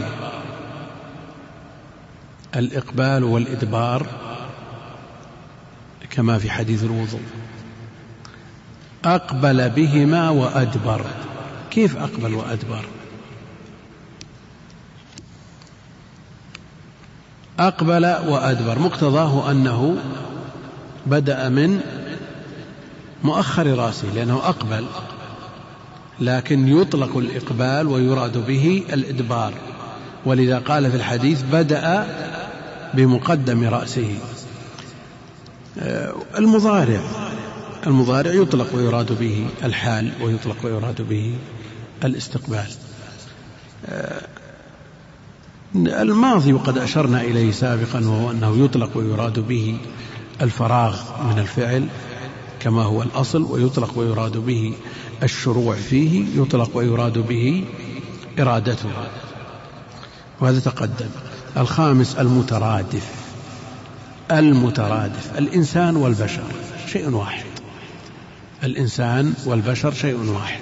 [2.56, 4.06] الإقبال والإدبار
[6.10, 7.22] كما في حديث الوضوء.
[9.04, 11.06] أقبل بهما وأدبر.
[11.70, 12.84] كيف أقبل وأدبر؟
[17.58, 18.78] أقبل وأدبر.
[18.78, 19.96] مقتضاه أنه
[21.06, 21.80] بدأ من
[23.24, 24.84] مؤخر رأسه لأنه أقبل
[26.20, 29.54] لكن يطلق الإقبال ويراد به الإدبار.
[30.26, 32.06] ولذا قال في الحديث بدأ
[32.94, 34.18] بمقدم رأسه.
[35.78, 37.00] آه، المضارع
[37.86, 41.34] المضارع يطلق ويراد به الحال ويطلق ويراد به
[42.04, 42.66] الاستقبال.
[43.86, 44.26] آه،
[45.76, 49.76] الماضي وقد أشرنا إليه سابقا وهو أنه يطلق ويراد به
[50.42, 51.88] الفراغ من الفعل
[52.60, 54.74] كما هو الأصل ويطلق ويراد به
[55.22, 57.64] الشروع فيه يطلق ويراد به
[58.38, 58.90] إرادته.
[60.40, 61.08] وهذا تقدم.
[61.56, 63.10] الخامس المترادف.
[64.30, 65.38] المترادف.
[65.38, 66.44] الإنسان والبشر
[66.92, 67.44] شيء واحد.
[68.64, 70.60] الإنسان والبشر شيء واحد.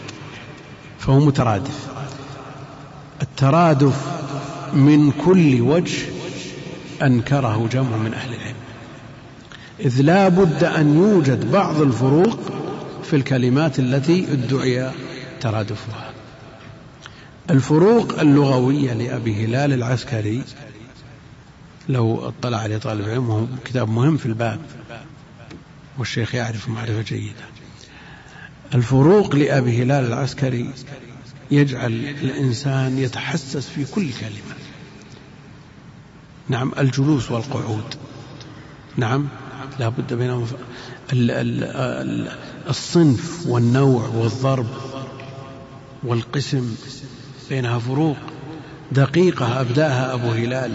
[0.99, 1.89] فهو مترادف.
[3.23, 4.22] الترادف
[4.75, 6.03] من كل وجه
[7.03, 8.55] أنكره جمع من أهل العلم.
[9.81, 12.41] إذ لا بد أن يوجد بعض الفروق
[13.05, 14.91] في الكلمات التي ادعي
[15.41, 16.11] ترادفها.
[17.51, 20.43] الفروق اللغوية لأبي هلال العسكري
[21.89, 24.61] لو اطلع عليه طالب علم وهو كتاب مهم في الباب
[25.99, 27.45] والشيخ يعرف معرفة جيدة.
[28.75, 30.71] الفروق لأبي هلال العسكري
[31.51, 31.93] يجعل
[32.23, 34.52] الإنسان يتحسس في كل كلمة.
[36.49, 37.95] نعم الجلوس والقعود.
[38.97, 39.29] نعم
[39.79, 40.47] لا بد بينهم.
[42.69, 44.67] الصنف والنوع والضرب
[46.05, 46.75] والقسم
[47.51, 48.17] بينها فروق.
[48.93, 50.71] دقيقة أبدأها أبو هلال.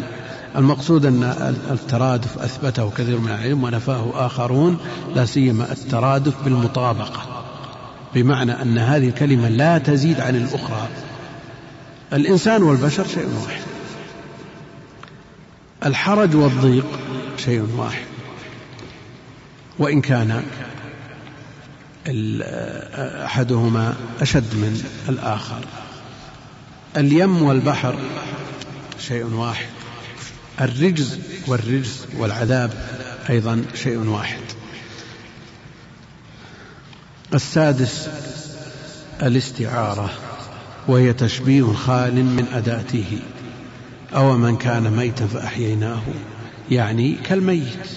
[0.56, 1.24] المقصود أن
[1.72, 4.78] الترادف أثبته كثير من العلم ونفاه آخرون
[5.16, 7.44] لا سيما الترادف بالمطابقة.
[8.16, 10.88] بمعنى أن هذه الكلمة لا تزيد عن الأخرى.
[12.14, 13.67] الإنسان والبشر شيء واحد.
[15.88, 16.86] الحرج والضيق
[17.38, 18.06] شيء واحد.
[19.80, 20.44] وإن كان
[23.26, 25.60] أحدهما أشد من الآخر.
[26.98, 28.00] اليم والبحر
[29.08, 29.68] شيء واحد.
[30.62, 32.74] الرجز والرجز والعذاب
[33.30, 34.42] أيضا شيء واحد.
[37.34, 38.10] السادس
[39.22, 40.10] الاستعارة
[40.88, 43.20] وهي تشبيه خال من أداته.
[44.16, 46.02] أو من كان ميتا فأحييناه
[46.72, 47.88] يعني كالميت.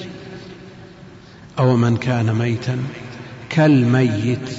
[1.59, 2.78] أو من كان ميتا
[3.51, 4.51] كالميت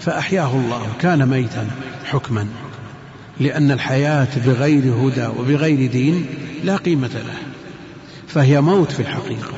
[0.00, 1.70] فأحياه الله كان ميتا
[2.04, 2.46] حكما
[3.40, 6.26] لأن الحياة بغير هدى وبغير دين
[6.64, 7.38] لا قيمة له
[8.28, 9.54] فهي موت في الحقيقة.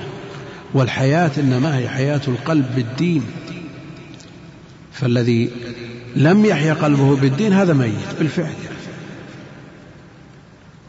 [0.75, 3.23] والحياة إنما هي حياة القلب بالدين.
[4.93, 5.51] فالذي
[6.17, 8.55] لم يحيا قلبه بالدين هذا ميت بالفعل.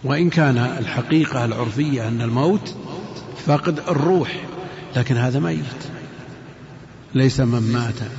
[0.06, 2.76] وإن كان الحقيقة العرفية أن الموت
[3.46, 4.40] فقد الروح
[4.96, 5.60] لكن هذا ميت.
[7.14, 8.10] ليس من مات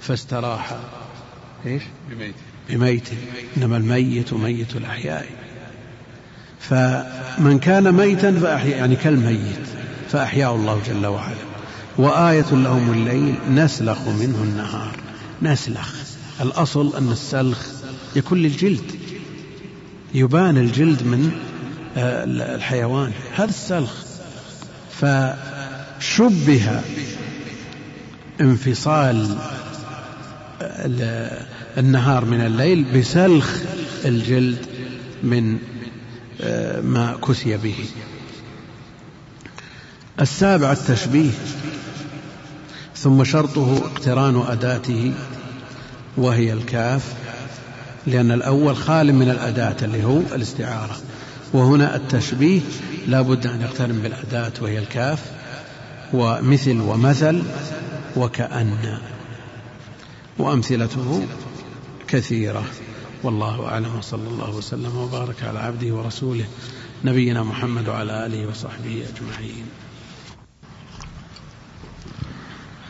[0.00, 0.76] فاستراح.
[1.66, 2.34] إيش؟ بميت.
[2.70, 3.08] بميت.
[3.56, 5.26] إنما الميت ميت الأحياء.
[6.60, 9.66] فمن كان ميتا فأحيا يعني كالميت
[10.08, 11.48] فأحياه الله جل وعلا.
[11.98, 14.96] وآية لهم الليل نسلخ منه النهار.
[15.42, 15.94] نسلخ.
[16.40, 17.66] الأصل أن السلخ
[18.16, 18.97] يكون للجلد
[20.14, 21.32] يبان الجلد من
[21.96, 22.24] آه،
[22.54, 23.12] الحيوان.
[23.34, 23.92] هذا السلخ.
[25.00, 26.80] فشبه
[28.40, 29.38] انفصال
[31.78, 33.56] النهار من الليل بسلخ
[34.04, 34.66] الجلد
[35.22, 35.58] من
[36.40, 37.74] آه، ما كسي به.
[40.20, 41.30] السابع التشبيه.
[42.96, 45.12] ثم شرطه اقتران أداته
[46.16, 47.17] وهي الكاف.
[48.08, 50.96] لأن الأول خال من الأداة اللي هو الاستعارة.
[51.52, 52.60] وهنا التشبيه
[53.06, 55.32] لا بد أن يقترن بالأداة وهي الكاف
[56.12, 57.42] ومثل ومثل
[58.16, 58.98] وكأن.
[60.38, 61.26] وأمثلته
[62.08, 62.64] كثيرة.
[63.22, 63.96] والله أعلم.
[63.98, 66.44] وصلى الله وسلم وبارك على عبده ورسوله
[67.04, 69.64] نبينا محمد وعلى آله وصحبه أجمعين.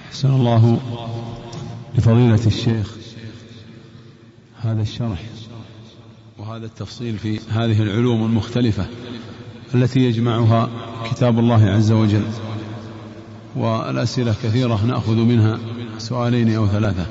[0.09, 0.81] أحسن الله
[1.95, 3.08] لفضيلة الشيخ
[4.63, 5.23] هذا الشرح
[6.39, 8.87] وهذا التفصيل في هذه العلوم المختلفة
[9.75, 10.69] التي يجمعها
[11.11, 12.25] كتاب الله عز وجل.
[13.57, 15.59] والأسئلة كثيرة نأخذ منها
[15.99, 17.07] سؤالين أو ثلاثة.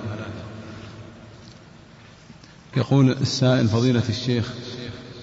[2.78, 4.54] يقول السائل فضيلة الشيخ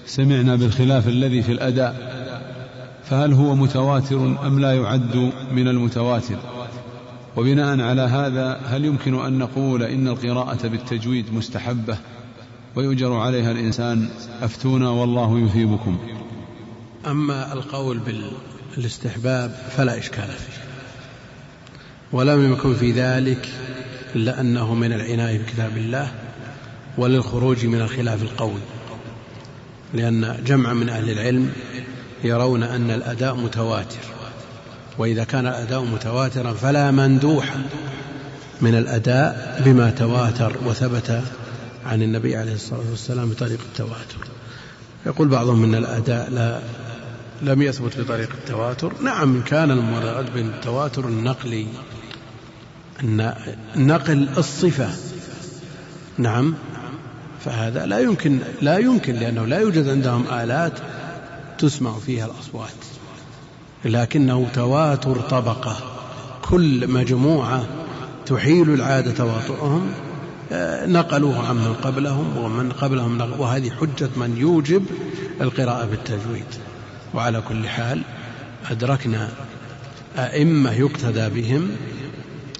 [0.06, 2.14] سمعنا بالخلاف الذي في الأداء
[3.04, 6.36] فهل هو متواتر أم لا يعد من المتواتر؟
[7.36, 11.98] وبناء على هذا هل يمكن أن نقول إن القراءة بالتجويد مستحبة
[12.76, 14.08] ويؤجر عليها الإنسان
[14.42, 15.98] أفتونا والله يثيبكم.
[17.06, 18.00] أما القول
[18.76, 20.64] بالاستحباب فلا إشكال فيه
[22.12, 23.48] ولم يكن في ذلك
[24.16, 26.12] إلا أنه من العناية بكتاب الله
[26.98, 28.60] وللخروج من الخلاف القوي
[29.94, 31.52] لأن جمع من أهل العلم
[32.24, 33.98] يرون أن الأداء متواتر
[34.98, 37.54] وإذا كان الأداء متواترا فلا مندوح
[38.60, 41.22] من الأداء بما تواتر وثبت
[41.86, 44.28] عن النبي عليه الصلاة والسلام بطريق التواتر.
[45.06, 46.60] يقول بعضهم أن الأداء لا
[47.42, 48.92] لم يثبت بطريق التواتر.
[49.02, 51.66] نعم كان المراد بالتواتر النقلي
[53.76, 54.90] نقل الصفة.
[56.18, 56.54] نعم
[57.44, 60.72] فهذا لا يمكن لا يمكن لأنه لا يوجد عندهم آلات
[61.58, 62.70] تسمع فيها الأصوات.
[63.84, 65.76] لكنه تواتر طبقة.
[66.42, 67.66] كل مجموعة
[68.26, 69.92] تحيل العادة تواطؤهم
[70.86, 74.84] نقلوه عمن قبلهم ومن قبلهم نقل وهذه حجة من يوجب
[75.40, 76.46] القراءة بالتجويد.
[77.14, 78.02] وعلى كل حال
[78.70, 79.28] أدركنا
[80.16, 81.70] أئمة يقتدى بهم.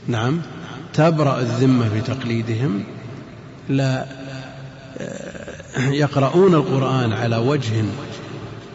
[0.08, 0.40] نعم.
[0.94, 2.84] تبرأ الذمة بتقليدهم.
[3.68, 4.06] لا
[4.98, 7.84] آه، يقرؤون القرآن على وجه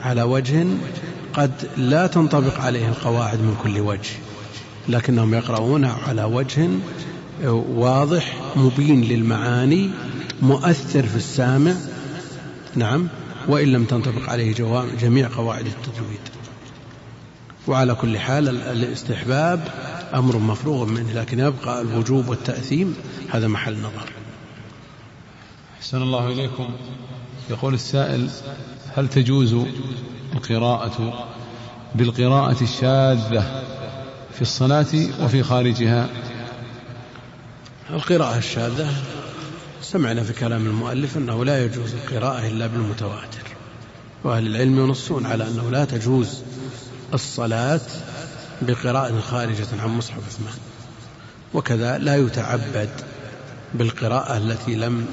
[0.02, 0.66] على وجه
[1.34, 4.10] قد لا تنطبق عليه القواعد من كل وجه
[4.90, 6.70] لكنهم يقرؤون على وجه
[7.48, 9.90] واضح مبين للمعاني
[10.42, 11.74] مؤثر في السامع.
[12.76, 13.08] نعم.
[13.48, 14.54] وإن لم تنطبق عليه
[15.02, 16.20] جميع قواعد التجويد
[17.68, 19.68] وعلى كل حال الاستحباب
[20.14, 22.96] أمر مفروغ منه لكن يبقى الوجوب والتأثيم
[23.30, 24.12] هذا محل نظر.
[25.80, 26.70] أحسن الله إليكم.
[27.50, 28.30] يقول السائل
[28.96, 29.56] هل تجوز
[30.34, 31.28] القراءة
[31.96, 33.64] بالقراءة الشاذة
[34.34, 36.10] في الصلاة وفي خارجها؟
[37.94, 38.94] القراءة الشاذة.
[39.82, 43.44] سمعنا في كلام المؤلف أنه لا يجوز القراءة إلا بالمتواتر
[44.24, 46.44] وأهل العلم ينصون على أنه لا تجوز
[47.14, 47.82] الصلاة
[48.62, 50.54] بقراءة خارجة عن مصحف عثمان.
[51.54, 52.90] وكذا لا يتعبد
[53.74, 55.06] بالقراءة التي لم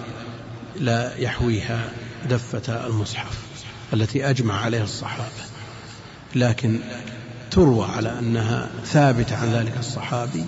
[0.81, 1.89] لا يحويها
[2.31, 3.39] دفة المصحف
[3.93, 5.45] التي أجمع عليها الصحابة.
[6.35, 6.79] لكن
[7.51, 10.45] تروى على أنها ثابتة عن ذلك الصحابي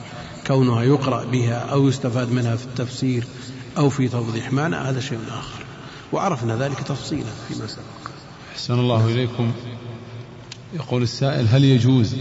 [0.49, 3.25] كونها يقرأ بها أو يستفاد منها في التفسير
[3.79, 5.65] أو في توضيح معنى هذا شيء آخر.
[6.12, 8.11] وعرفنا ذلك تفصيلا فيما سبق.
[8.53, 9.53] أحسن الله إليكم.
[10.75, 12.16] يقول السائل هل يجوز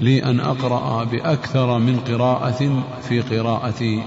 [0.00, 4.02] لي أن أقرأ بأكثر من قراءة في قراءتي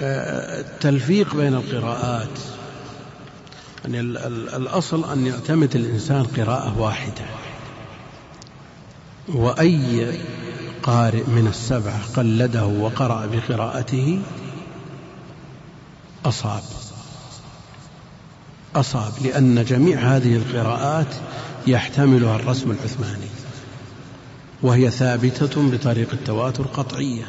[0.00, 2.38] التلفيق بين القراءات.
[3.84, 4.00] يعني
[4.56, 7.24] الأصل أن يعتمد الإنسان قراءة واحدة.
[9.28, 10.18] وأي
[10.86, 14.20] قارئ من السبعة قلده وقرأ بقراءته
[16.24, 16.62] أصاب.
[18.76, 21.14] أصاب لأن جميع هذه القراءات
[21.66, 23.28] يحتملها الرسم العثماني
[24.62, 27.24] وهي ثابتة بطريق التواتر قطعية.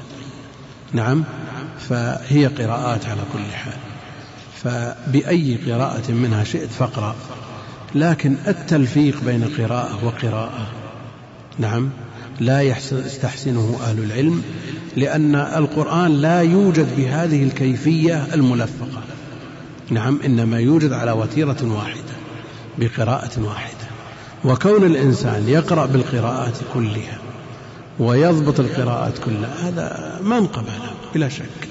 [0.93, 1.23] نعم
[1.89, 3.77] فهي قراءات على كل حال.
[4.63, 7.15] فبأي قراءة منها شئت فاقرأ
[7.95, 10.67] لكن التلفيق بين قراءة وقراءة.
[11.59, 11.89] نعم.
[12.39, 14.43] لا يستحسنه أهل العلم
[14.95, 19.01] لأن القرآن لا يوجد بهذه الكيفية الملفقة.
[19.89, 22.13] نعم إنما يوجد على وتيرة واحدة
[22.77, 23.87] بقراءة واحدة.
[24.45, 27.17] وكون الإنسان يقرأ بالقراءات كلها
[27.99, 31.67] ويضبط القراءات كلها هذا منقبة له بلا شك.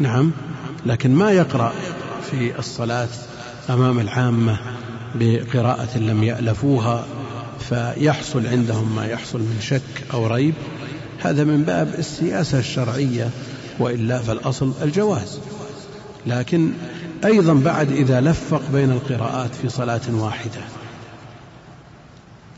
[0.00, 0.30] نعم
[0.86, 1.72] لكن ما يقرأ
[2.30, 3.08] في الصلاة
[3.70, 4.58] أمام العامة
[5.14, 7.04] بقراءة لم يألفوها
[7.60, 10.54] فيحصل عندهم ما يحصل من شك أو ريب.
[11.20, 13.30] هذا من باب السياسة الشرعية
[13.78, 15.38] وإلا فالأصل الجواز.
[16.26, 16.72] لكن
[17.24, 20.60] أيضا بعد إذا لفق بين القراءات في صلاة واحدة.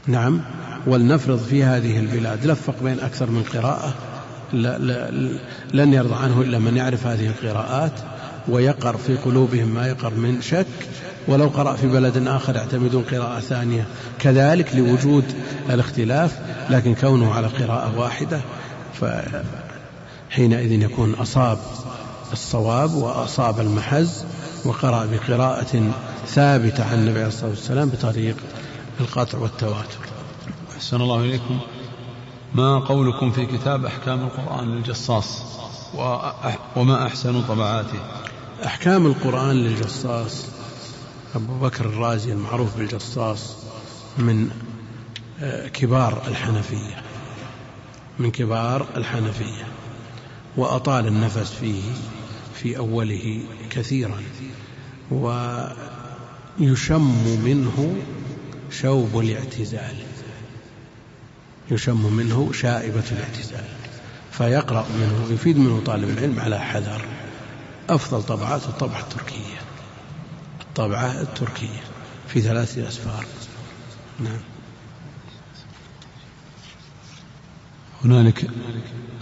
[0.06, 0.40] نعم
[0.86, 3.94] ولنفرض في هذه البلاد لفق بين أكثر من قراءة
[5.72, 7.92] لن يرضى عنه إلا من يعرف هذه القراءات.
[8.48, 10.66] ويقر في قلوبهم ما يقر من شك.
[11.28, 13.86] ولو قرأ في بلد آخر يعتمدون قراءة ثانية.
[14.18, 15.24] كذلك لوجود
[15.70, 16.38] الاختلاف
[16.70, 18.40] لكن كونه على قراءة واحدة
[20.30, 21.58] فحينئذ يكون أصاب
[22.32, 24.24] الصواب وأصاب المحز
[24.64, 25.92] وقرأ بقراءة
[26.26, 28.36] ثابتة عن النبي عليه الصلاة والسلام بطريق
[29.00, 29.98] القطع والتواتر.
[30.76, 31.58] أحسن الله إليكم.
[32.54, 35.42] ما قولكم في كتاب أحكام القرآن للجصاص؟
[36.76, 37.98] وما أحسن طبعاته؟
[38.64, 40.46] أحكام القرآن للجصاص
[41.34, 43.56] أبو بكر الرازي المعروف بالجصاص
[44.18, 44.50] من
[45.40, 47.02] آه، كبار الحنفية
[48.18, 49.66] من كبار الحنفية
[50.56, 51.82] وأطال النفس فيه
[52.54, 54.22] في أوله كثيرا
[56.60, 57.96] ويشم منه
[58.70, 59.96] شوب الاعتزال
[61.70, 63.64] يشم منه شائبة الاعتزال
[64.32, 67.15] فيقرأ منه يفيد منه طالب العلم على حذر.
[67.88, 69.60] أفضل طبعات الطبعة التركية.
[70.60, 71.80] الطبعة التركية
[72.28, 73.26] في ثلاثة أسفار.
[74.20, 74.40] نعم.
[78.04, 78.50] هنالك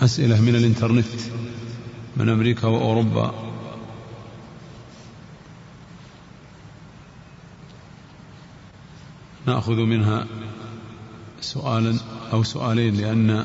[0.00, 1.06] أسئلة من الإنترنت
[2.16, 3.34] من أمريكا وأوروبا.
[9.46, 10.26] نأخذ منها
[11.40, 11.98] سؤالا
[12.32, 13.44] أو سؤالين لأن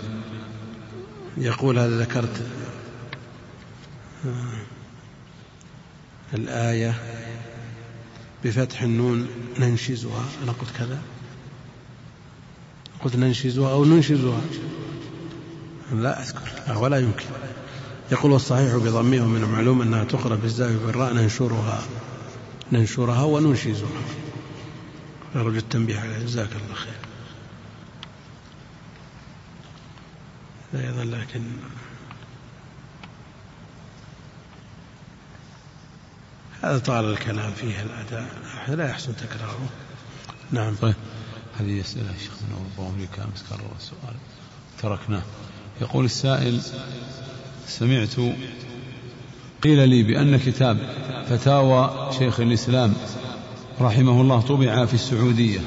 [1.38, 2.48] يقول هذا ذكرت.
[6.34, 6.94] الآية
[8.44, 9.28] بفتح النون
[9.60, 10.26] ننشزها.
[10.44, 11.02] أنا قلت كذا.
[13.04, 14.42] قلت ننشزها أو ننشزها.
[15.92, 16.78] لا أذكر.
[16.78, 17.26] ولا يمكن.
[18.12, 21.82] يقول الصحيح بضمها ومن المعلوم أنها تقرأ بالزاوية بالراء ننشرها.
[22.72, 23.90] ننشرها وننشزها.
[25.36, 26.94] أرجو التنبيه عليه جزاك الله خير.
[30.76, 31.42] أيضا لكن
[36.62, 38.26] هذا طال الكلام فيه الأداء.
[38.68, 39.70] لا يحسن تكراره.
[40.52, 40.76] نعم.
[40.76, 40.96] طيب
[41.60, 44.16] هذه أسئلة شيخ من أوروبا وأمريكا أمس كرر السؤال
[44.82, 45.24] تركناه.
[45.82, 46.62] يقول السائل
[47.68, 48.16] سمعت
[49.64, 50.78] قيل لي بأن كتاب
[51.30, 52.94] فتاوى شيخ الإسلام
[53.82, 55.60] رحمه الله طبع في السعودية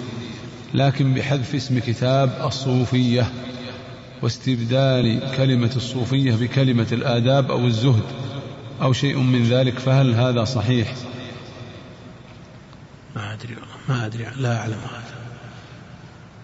[0.75, 3.33] لكن بحذف اسم كتاب الصوفية
[4.23, 8.03] واستبدال كلمة الصوفية بكلمة الآداب أو الزهد.
[8.83, 10.95] أو شيء من ذلك فهل هذا صحيح؟
[13.17, 13.57] ما أدري
[13.89, 15.15] ما أدري لا أعلم هذا.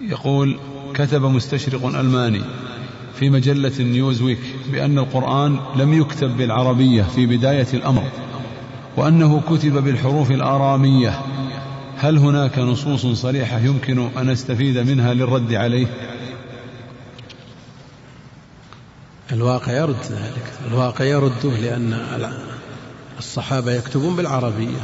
[0.01, 0.59] يقول
[0.95, 2.43] كتب مستشرق ألماني
[3.19, 4.39] في مجلة نيوزويك
[4.73, 8.05] بأن القرآن لم يكتب بالعربية في بداية الأمر
[8.97, 11.21] وأنه كتب بالحروف الآرامية.
[11.97, 15.87] هل هناك نصوص صريحة يمكن أن نستفيد منها للرد عليه؟
[19.33, 20.53] الواقع يرد ذلك.
[20.69, 21.99] الواقع يرده لأن
[23.19, 24.81] الصحابة يكتبون بالعربية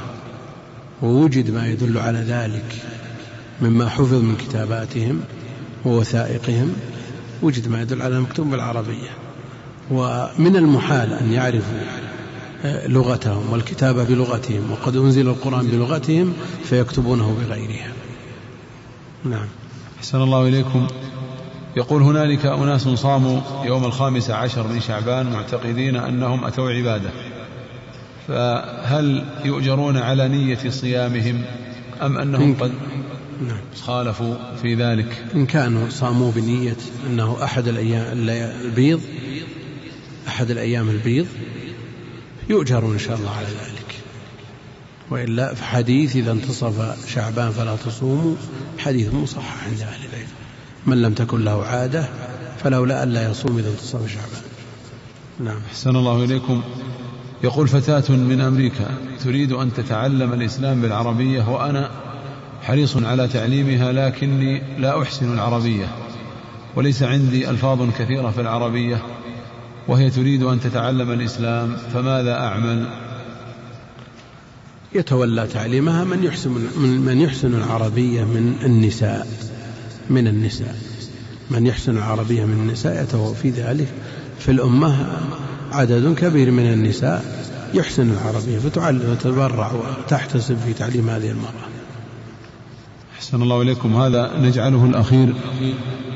[1.03, 2.83] ووجد ما يدل على ذلك
[3.61, 5.21] مما حفظ من كتاباتهم
[5.85, 6.77] ووثائقهم.
[7.43, 9.11] وجد ما يدل على المكتوب بالعربية.
[9.91, 11.79] ومن المحال أن يعرفوا
[12.65, 16.33] آه، لغتهم والكتابة بلغتهم وقد أنزل القرآن بلغتهم
[16.65, 17.93] فيكتبونه بغيرها.
[19.25, 19.47] نعم.
[19.99, 20.87] أحسن الله إليكم.
[21.77, 27.11] يقول هنالك أناس صاموا يوم الخامس عشر من شعبان معتقدين أنهم أتوا عبادة.
[28.29, 31.43] فهل يؤجرون على نية صيامهم
[32.03, 32.73] أم أنهم قد
[33.47, 33.59] نعم.
[33.83, 36.77] خالفوا في ذلك؟ إن كانوا صاموا بنية
[37.07, 38.29] أنه أحد الأيام
[38.65, 39.01] البيض
[40.29, 41.27] أحد الأيام البيض
[42.51, 43.85] يؤجرون إن شاء الله على ذلك.
[45.11, 48.37] وإلا في حديث إذا انتصف شعبان فلا تصوموا
[48.79, 50.04] حديث مصحح عند أهل
[50.87, 52.09] من لم تكن له عادة
[52.59, 54.43] فلولا ألا يصوم إذا انتصف شعبان.
[55.41, 55.63] نعم.
[55.71, 56.63] أحسن الله إليكم.
[57.45, 58.87] يقول فتاة من أمريكا
[59.25, 61.91] تريد أن تتعلم الإسلام بالعربية وأنا
[62.63, 65.87] حريص على تعليمها لكني لا أحسن العربية.
[66.77, 69.03] وليس عندي ألفاظ كثيرة في العربية
[69.89, 72.87] وهي تريد أن تتعلم الإسلام فماذا أعمل؟
[74.95, 79.54] يتولى تعليمها من يحسن من يحسن العربية من النساء.
[80.11, 80.77] من النساء.
[81.51, 83.89] من يحسن العربية من النساء يتوفى في ذلك.
[84.39, 85.07] في الأمة
[85.73, 87.45] عدد كبير من النساء
[87.75, 91.65] يحسن العربية فتعلم وتتبرع وتحتسب في تعليم هذه المرأة.
[93.17, 93.97] أحسن الله إليكم.
[93.97, 95.35] هذا نجعله الأخير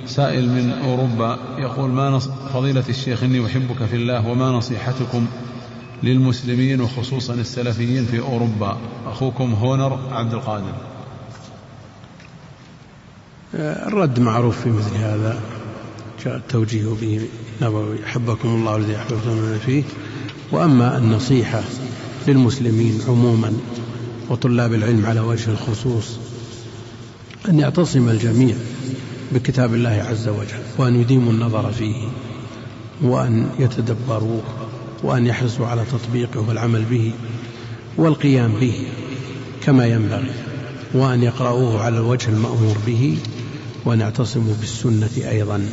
[0.06, 2.28] سائل من أوروبا يقول ما نص...
[2.55, 5.27] فضيلة الشيخ إني أحبك في الله وما نصيحتكم
[6.02, 10.74] للمسلمين وخصوصا السلفيين في أوروبا؟ أخوكم هونر عبد القادر.
[13.55, 15.41] الرد معروف في مثل هذا
[16.25, 17.29] جاء التوجيه به
[17.62, 19.83] نبوي أحبكم الله الذي أحببتم فيه.
[20.53, 21.62] وأما النصيحة
[22.29, 23.53] للمسلمين عموما
[24.29, 26.19] وطلاب العلم على وجه الخصوص
[27.49, 28.57] أن يعتصم الجميع
[29.33, 32.09] بكتاب الله عز وجل وأن يديموا النظر فيه
[33.03, 34.43] وأن يتدبروه
[35.03, 37.12] وأن يحرصوا على تطبيقه والعمل به
[37.97, 38.87] والقيام به
[39.65, 40.48] كما ينبغي.
[40.94, 43.19] وأن يقرأوه على الوجه المأمور به
[43.85, 45.69] وأن يعتصموا بالسنة أيضا.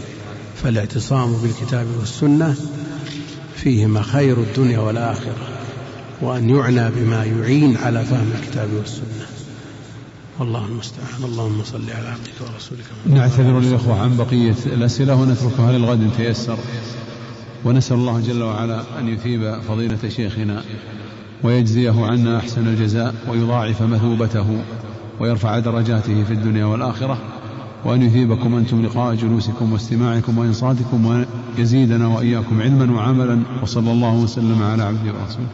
[0.64, 2.56] فالاعتصام بالكتاب والسنة
[3.56, 5.36] فيهما خير الدنيا والآخرة
[6.22, 9.26] وأن يعنى بما يعين على فهم الكتاب والسنة.
[10.40, 11.24] والله المستعان.
[11.24, 16.58] اللهم صل على عبدك ورسولك نعتذر للإخوة عن بقية الأسئلة ونتركها للغد تيسر.
[17.66, 20.64] ونسأل الله جل وعلا أن يثيب فضيلة شيخنا
[21.44, 24.64] ويجزيه عنا أحسن الجزاء ويضاعف مثوبته.
[25.20, 27.18] ويرفع درجاته في الدنيا والآخرة
[27.86, 31.26] وأن يثيبكم أنتم لقاء جلوسكم واستماعكم وإنصاتكم
[31.58, 35.48] ويزيدنا وإياكم علما وعملا وصلى الله وسلم على عبده ورسوله.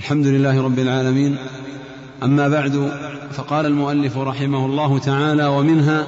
[0.00, 1.36] الحمد لله رب العالمين.
[2.22, 2.90] أما بعد
[3.32, 6.06] فقال المؤلف رحمه الله تعالى ومنها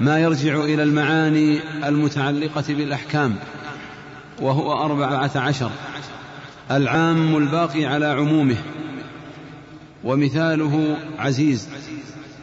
[0.00, 1.58] ما يرجع إلى المعاني
[1.88, 3.34] المتعلقة بالأحكام
[4.42, 5.70] وهو أربعة عشر
[6.70, 8.56] العام الباقي على عمومه
[10.04, 11.68] ومثاله عزيز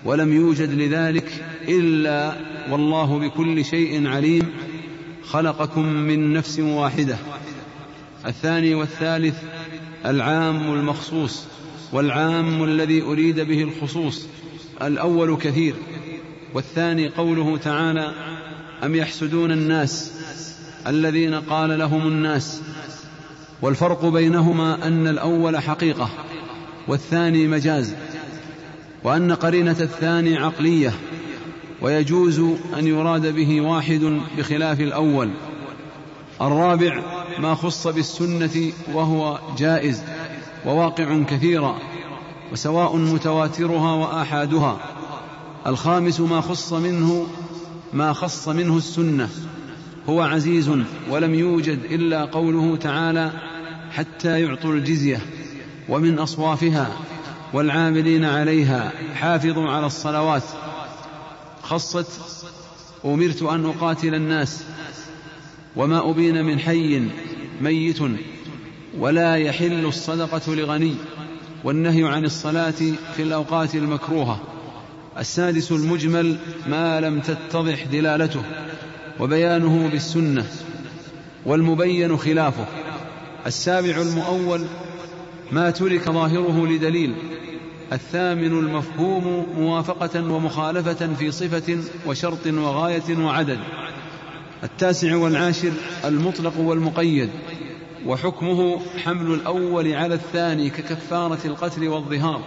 [0.05, 2.33] ولم يوجد لذلك إلا
[2.71, 4.49] والله بكل شيء عليم
[5.23, 7.17] خلقكم من نفس واحدة.
[8.25, 9.35] الثاني والثالث
[10.05, 11.43] العام المخصوص
[11.93, 14.25] والعام الذي أريد به الخصوص
[14.81, 15.73] الأول كثير
[16.53, 18.13] والثاني قوله تعالى
[18.83, 20.11] أم يحسدون الناس؟
[20.87, 22.61] الذين قال لهم الناس.
[23.61, 26.09] والفرق بينهما أن الأول حقيقة
[26.87, 27.95] والثاني مجاز
[29.03, 30.93] وأن قرينة الثاني عقلية
[31.81, 32.39] ويجوز
[32.79, 35.29] أن يراد به واحد بخلاف الأول.
[36.41, 37.03] الرابع
[37.39, 40.03] ما خص بالسنة وهو جائز
[40.65, 41.77] وواقع كثيرا
[42.53, 44.77] وسواء متواترها وآحادها.
[45.67, 47.27] الخامس ما خص منه
[47.93, 49.29] ما خص منه السنة
[50.09, 50.71] هو عزيز
[51.09, 53.31] ولم يوجد إلا قوله تعالى
[53.91, 55.19] حتى يعطوا الجزية.
[55.91, 56.87] ومن أصوافها
[57.53, 60.43] والعاملين عليها حافظوا على الصلوات.
[61.63, 62.07] خصت
[63.05, 64.63] أمرت أن أقاتل الناس
[65.75, 67.01] وما أبين من حي
[67.61, 67.99] ميت
[68.99, 70.95] ولا يحل الصدقة لغني
[71.63, 72.81] والنهي عن الصلاة
[73.15, 74.39] في الأوقات المكروهة.
[75.19, 76.37] السادس المجمل
[76.67, 78.43] ما لم تتضح دلالته
[79.19, 80.45] وبيانه بالسنة
[81.45, 82.65] والمبين خلافه.
[83.45, 84.67] السابع المؤول
[85.51, 87.13] ما ترك ظاهره لدليل.
[87.93, 93.59] الثامن المفهوم موافقة ومخالفة في صفة وشرط وغاية وعدد.
[94.63, 95.71] التاسع والعاشر
[96.05, 97.29] المطلق والمقيد.
[98.05, 102.41] وحكمه حمل الأول على الثاني ككفارة القتل والظهار.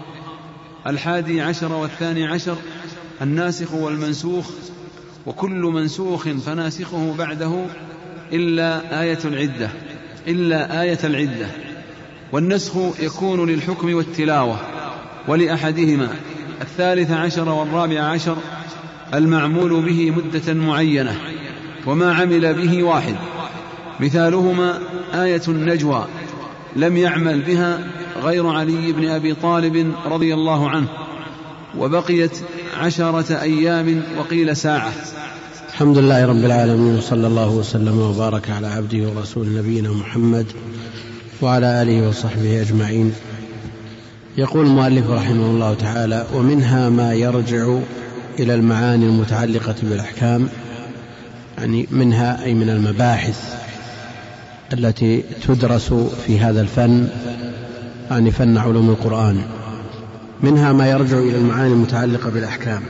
[0.86, 2.56] الحادي عشر والثاني عشر
[3.22, 4.50] الناسخ والمنسوخ.
[5.26, 7.66] وكل منسوخ فناسخه بعده
[8.32, 9.70] إلا آية العدة.
[10.28, 11.46] إلا آية العدة.
[12.34, 14.56] والنسخ يكون للحكم والتلاوة
[15.28, 16.08] ولأحدهما
[16.62, 18.36] الثالث عشر والرابع عشر
[19.14, 21.20] المعمول به مدة معينة
[21.86, 23.14] وما عمل به واحد.
[24.00, 24.78] مثالهما
[25.14, 26.06] آية النجوى
[26.76, 27.86] لم يعمل بها
[28.22, 30.88] غير علي بن أبي طالب رضي الله عنه
[31.78, 32.38] وبقيت
[32.80, 34.92] عشرة أيام وقيل ساعة.
[35.68, 40.46] الحمد لله رب العالمين وصلى الله وسلم وبارك على عبده ورسول نبينا محمد
[41.42, 43.14] وعلى آله وصحبه أجمعين.
[44.38, 47.78] يقول المؤلف رحمه الله تعالى ومنها ما يرجع
[48.38, 50.48] إلى المعاني المتعلقة بالأحكام
[51.58, 53.54] يعني منها أي من المباحث
[54.72, 55.92] التي تدرس
[56.26, 57.08] في هذا الفن
[58.10, 59.42] يعني فن علوم القرآن.
[60.42, 62.82] منها ما يرجع إلى المعاني المتعلقة بالأحكام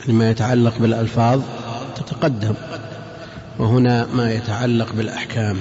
[0.00, 1.40] يعني ما يتعلق بالألفاظ
[1.96, 2.54] تتقدم
[3.58, 5.56] وهنا ما يتعلق بالأحكام.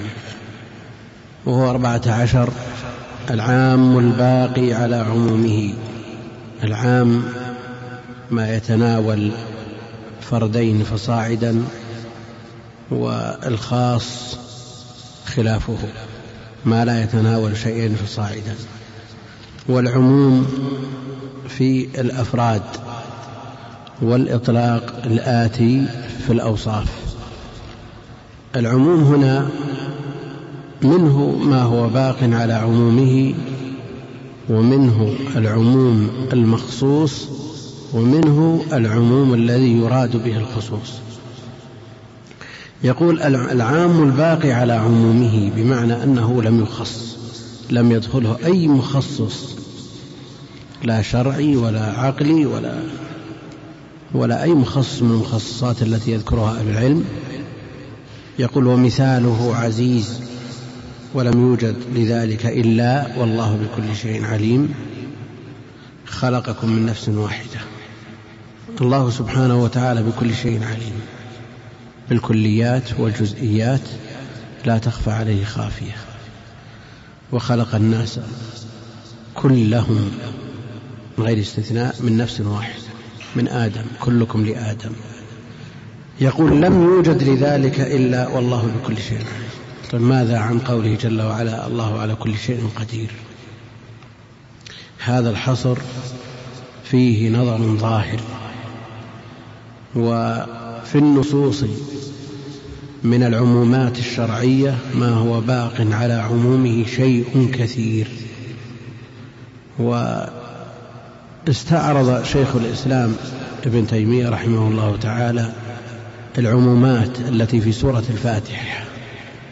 [1.47, 2.49] وهو أربعة عشر
[3.29, 5.73] العام الباقي على عمومه.
[6.63, 7.23] العام
[8.31, 9.31] ما يتناول
[10.21, 11.63] فردين فصاعدا
[12.91, 14.37] والخاص
[15.25, 15.77] خلافه.
[16.65, 18.55] ما لا يتناول شيئين فصاعدا.
[19.69, 20.47] والعموم
[21.49, 22.63] في الأفراد
[24.01, 25.85] والإطلاق الآتي
[26.27, 26.87] في الأوصاف.
[28.55, 29.49] العموم هنا
[30.83, 33.33] منه ما هو باق على عمومه
[34.49, 37.27] ومنه العموم المخصوص
[37.93, 40.93] ومنه العموم الذي يراد به الخصوص.
[42.83, 47.17] يقول العام الباقي على عمومه بمعنى أنه لم يخص
[47.69, 49.55] لم يدخله أي مخصص
[50.83, 52.73] لا شرعي ولا عقلي ولا
[54.13, 57.05] ولا أي مخصص من المخصصات التي يذكرها أهل العلم.
[58.39, 60.21] يقول ومثاله عزيز
[61.17, 64.73] ولم يوجد لذلك إلا والله بكل شيء عليم
[66.05, 67.59] خلقكم من نفس واحدة.
[68.81, 71.01] الله سبحانه وتعالى بكل شيء عليم.
[72.09, 73.81] بالكليات والجزئيات
[74.65, 75.95] لا تخفى عليه خافية.
[77.31, 78.19] وخلق الناس
[79.35, 80.11] كلهم
[81.17, 82.83] من غير استثناء من نفس واحدة
[83.35, 84.91] من آدم كلكم لآدم.
[86.21, 89.46] يقول لم يوجد لذلك إلا والله بكل شيء عليم.
[89.91, 93.11] طيب ماذا عن قوله جل وعلا الله على كل شيء قدير؟
[94.99, 95.77] هذا الحصر
[96.83, 98.19] فيه نظر ظاهر
[99.95, 101.63] وفي النصوص
[103.03, 108.07] من العمومات الشرعية ما هو باق على عمومه شيء كثير.
[111.47, 113.15] واستعرض شيخ الإسلام
[113.65, 115.53] ابن تيمية رحمه الله تعالى
[116.37, 118.86] العمومات التي في سورة الفاتحة.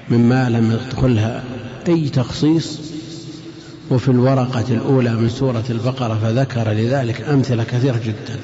[0.09, 1.43] مما لم يدخلها
[1.87, 2.79] أي تخصيص.
[3.91, 8.39] وفي الورقة الأولى من سورة البقرة فذكر لذلك أمثلة كثيرة جدا.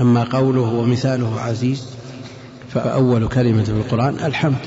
[0.00, 1.84] أما قوله ومثاله عزيز
[2.74, 4.58] فأول كلمة في القرآن الحمد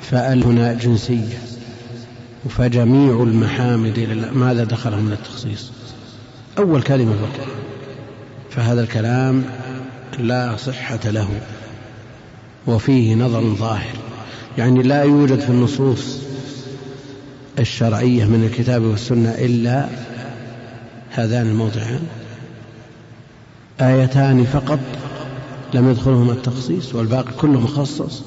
[0.00, 1.38] فأل هنا جنسية.
[2.48, 5.70] فجميع المحامد ماذا دخله من التخصيص؟
[6.58, 7.60] أول كلمة في القرآن.
[8.50, 9.44] فهذا الكلام
[10.18, 11.28] لا صحة له
[12.66, 14.09] وفيه نظر ظاهر.
[14.60, 16.18] يعني لا يوجد في النصوص
[17.58, 19.88] الشرعية من الكتاب والسنة إلا
[21.10, 22.00] هذان الموضعان
[23.80, 24.78] آيتان فقط
[25.74, 28.22] لم يدخلهما التخصيص والباقي كله مخصص.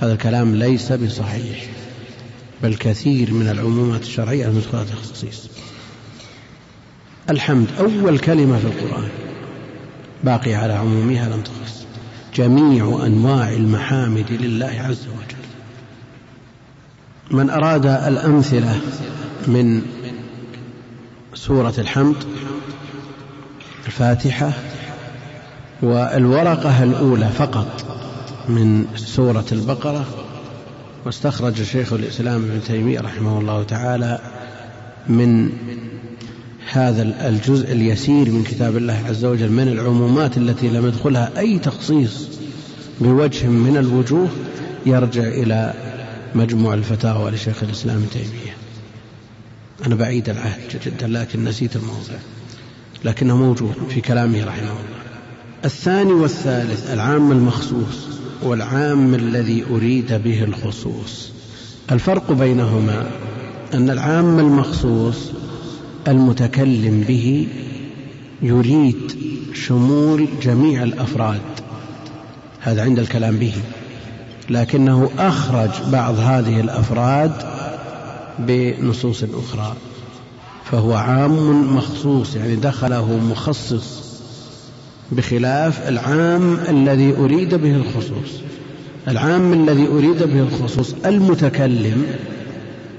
[0.00, 1.66] هذا الكلام ليس بصحيح
[2.62, 5.48] بل كثير من العمومات الشرعية لم يدخلها التخصيص.
[7.30, 9.08] الحمد أول كلمة في القرآن
[10.24, 11.79] باقي على عمومها لم تخص.
[12.34, 15.40] جميع أنواع المحامد لله عز وجل.
[17.30, 18.80] من أراد الأمثلة
[19.46, 19.82] من
[21.34, 22.16] سورة الحمد
[23.86, 24.52] الفاتحة
[25.82, 27.84] والورقة الأولى فقط
[28.48, 30.06] من سورة البقرة
[31.04, 34.18] واستخرج شيخ الإسلام ابن تيمية رحمه الله تعالى
[35.08, 35.50] من
[36.68, 42.28] هذا الجزء اليسير من كتاب الله عز وجل من العمومات التي لم يدخلها أي تخصيص
[43.00, 44.28] بوجه من الوجوه
[44.86, 45.74] يرجع إلى
[46.34, 48.56] مجموع الفتاوى لشيخ الإسلام تيمية.
[49.86, 52.18] أنا بعيد العهد جدا لكن نسيت الموضوع.
[53.04, 55.00] لكنه موجود في كلامه رحمه الله.
[55.64, 58.08] الثاني والثالث العام المخصوص
[58.42, 61.30] والعام الذي أريد به الخصوص.
[61.92, 63.10] الفرق بينهما
[63.74, 65.16] أن العام المخصوص
[66.08, 67.48] المتكلم به
[68.42, 69.16] يريد
[69.54, 71.40] شمول جميع الأفراد.
[72.60, 73.52] هذا عند الكلام به.
[74.50, 77.32] لكنه أخرج بعض هذه الأفراد
[78.38, 79.76] بنصوص أخرى.
[80.64, 84.10] فهو عام مخصوص يعني دخله مخصص
[85.12, 88.40] بخلاف العام الذي أريد به الخصوص.
[89.08, 92.06] العام الذي أريد به الخصوص المتكلم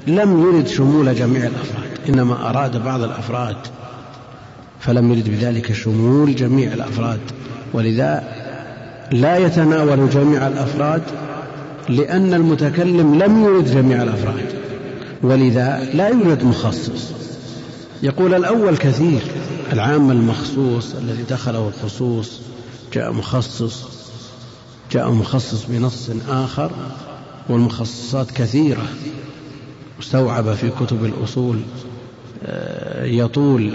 [0.08, 1.81] لم يرد شمول جميع الأفراد.
[2.10, 3.58] إنما أراد بعض الأفراد
[4.80, 7.20] فلم يرد بذلك شمول جميع الأفراد.
[7.74, 8.24] ولذا
[9.12, 11.02] لا يتناول جميع الأفراد
[11.90, 14.46] لأن المتكلم لم يرد جميع الأفراد.
[15.24, 17.12] ولذا لا يوجد مخصص.
[18.04, 19.22] يقول الأول كثير
[19.74, 22.40] العام المخصوص الذي دخله الخصوص
[22.94, 23.84] جاء مخصص
[24.92, 26.72] جاء مخصص بنص آخر
[27.50, 28.84] والمخصصات كثيرة.
[30.00, 31.62] مستوعبة في كتب الأصول
[33.04, 33.72] يطول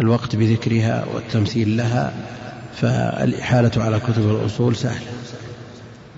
[0.00, 2.12] الوقت بذكرها والتمثيل لها
[2.76, 5.06] فالإحالة على كتب الأصول سهلة.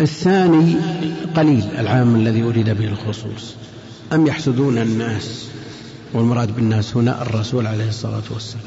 [0.00, 0.76] الثاني
[1.36, 3.54] قليل العام الذي أريد به الخصوص.
[4.12, 5.48] أم يحسدون الناس
[6.12, 8.64] والمراد بالناس هنا الرسول عليه الصلاة والسلام.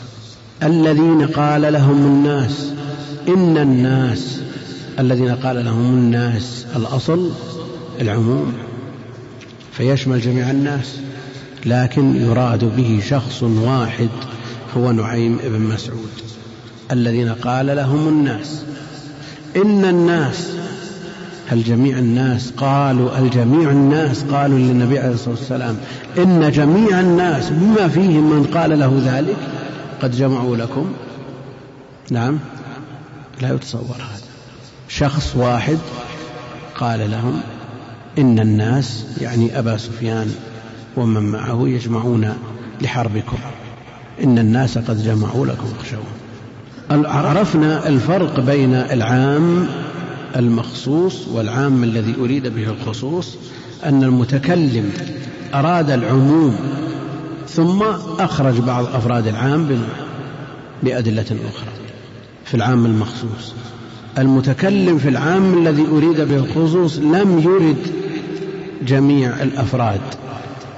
[0.63, 2.73] الذين قال لهم الناس
[3.27, 4.39] إن الناس
[4.99, 7.31] الذين قال لهم الناس الأصل
[8.01, 8.53] العموم
[9.71, 10.99] فيشمل جميع الناس.
[11.65, 14.09] لكن يراد به شخص واحد
[14.77, 16.09] هو نعيم بن مسعود
[16.91, 18.63] الذين قال لهم الناس
[19.55, 20.49] إن الناس
[21.47, 25.77] هل جميع الناس قالوا الجميع الناس قالوا للنبي عليه الصلاة والسلام
[26.17, 29.35] إن جميع الناس بما فيهم من قال له ذلك
[30.01, 30.93] قد جمعوا لكم؟
[32.11, 32.39] نعم
[33.41, 34.23] لا يتصور هذا.
[34.87, 35.77] شخص واحد
[36.75, 37.41] قال لهم
[38.17, 40.35] إن الناس يعني أبا سفيان
[40.97, 42.33] ومن معه يجمعون
[42.81, 43.37] لحربكم.
[44.23, 46.03] إن الناس قد جمعوا لكم اخشوا
[46.91, 49.67] عرفنا الفرق بين العام
[50.35, 53.37] المخصوص والعام الذي أريد به الخصوص
[53.85, 54.91] أن المتكلم
[55.53, 56.55] أراد العموم
[57.49, 57.83] ثم
[58.19, 59.83] أخرج بعض أفراد العام
[60.83, 61.71] بأدلة أخرى
[62.45, 63.53] في العام المخصوص.
[64.17, 67.87] المتكلم في العام الذي أريد به الخصوص لم يرد
[68.87, 70.01] جميع الأفراد.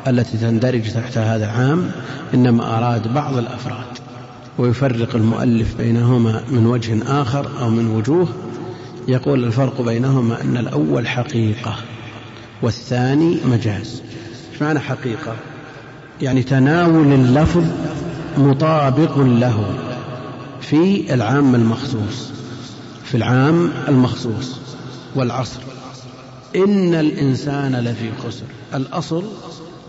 [0.07, 1.91] التي تندرج تحت هذا العام
[2.33, 3.85] إنما أراد بعض الأفراد
[4.57, 8.27] ويفرق المؤلف بينهما من وجه آخر أو من وجوه.
[9.07, 11.75] يقول الفرق بينهما أن الأول حقيقة
[12.61, 14.01] والثاني مجاز.
[14.53, 15.35] إيش معنى حقيقة؟
[16.21, 17.63] يعني تناول اللفظ
[18.37, 19.75] مطابق له
[20.61, 22.31] في العام المخصوص
[23.03, 24.59] في العام المخصوص
[25.15, 25.59] والعصر.
[26.55, 28.45] إن الإنسان لفي خسر.
[28.73, 29.23] الأصل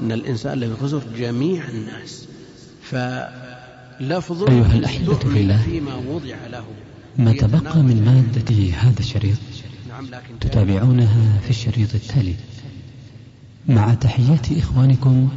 [0.00, 2.28] أن الإنسان لفي خسر جميع الناس.
[2.82, 6.64] فلفظ أيها الأحبة في الله فيما وضع له.
[7.18, 9.38] ما تبقى من مادة هذا الشريط؟
[9.88, 10.06] نعم،
[10.40, 12.34] تتابعونها في الشريط التالي.
[13.68, 15.28] مع تحيات إخوانكم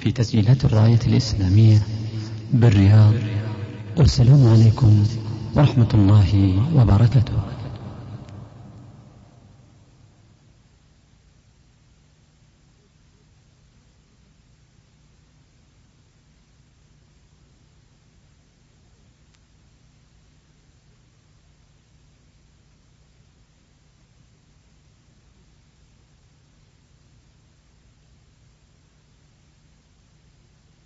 [0.00, 1.82] في تسجيلات الراية الإسلامية
[2.52, 3.14] بالرياض
[3.96, 5.04] والسلام عليكم
[5.54, 7.53] ورحمة الله وبركاته.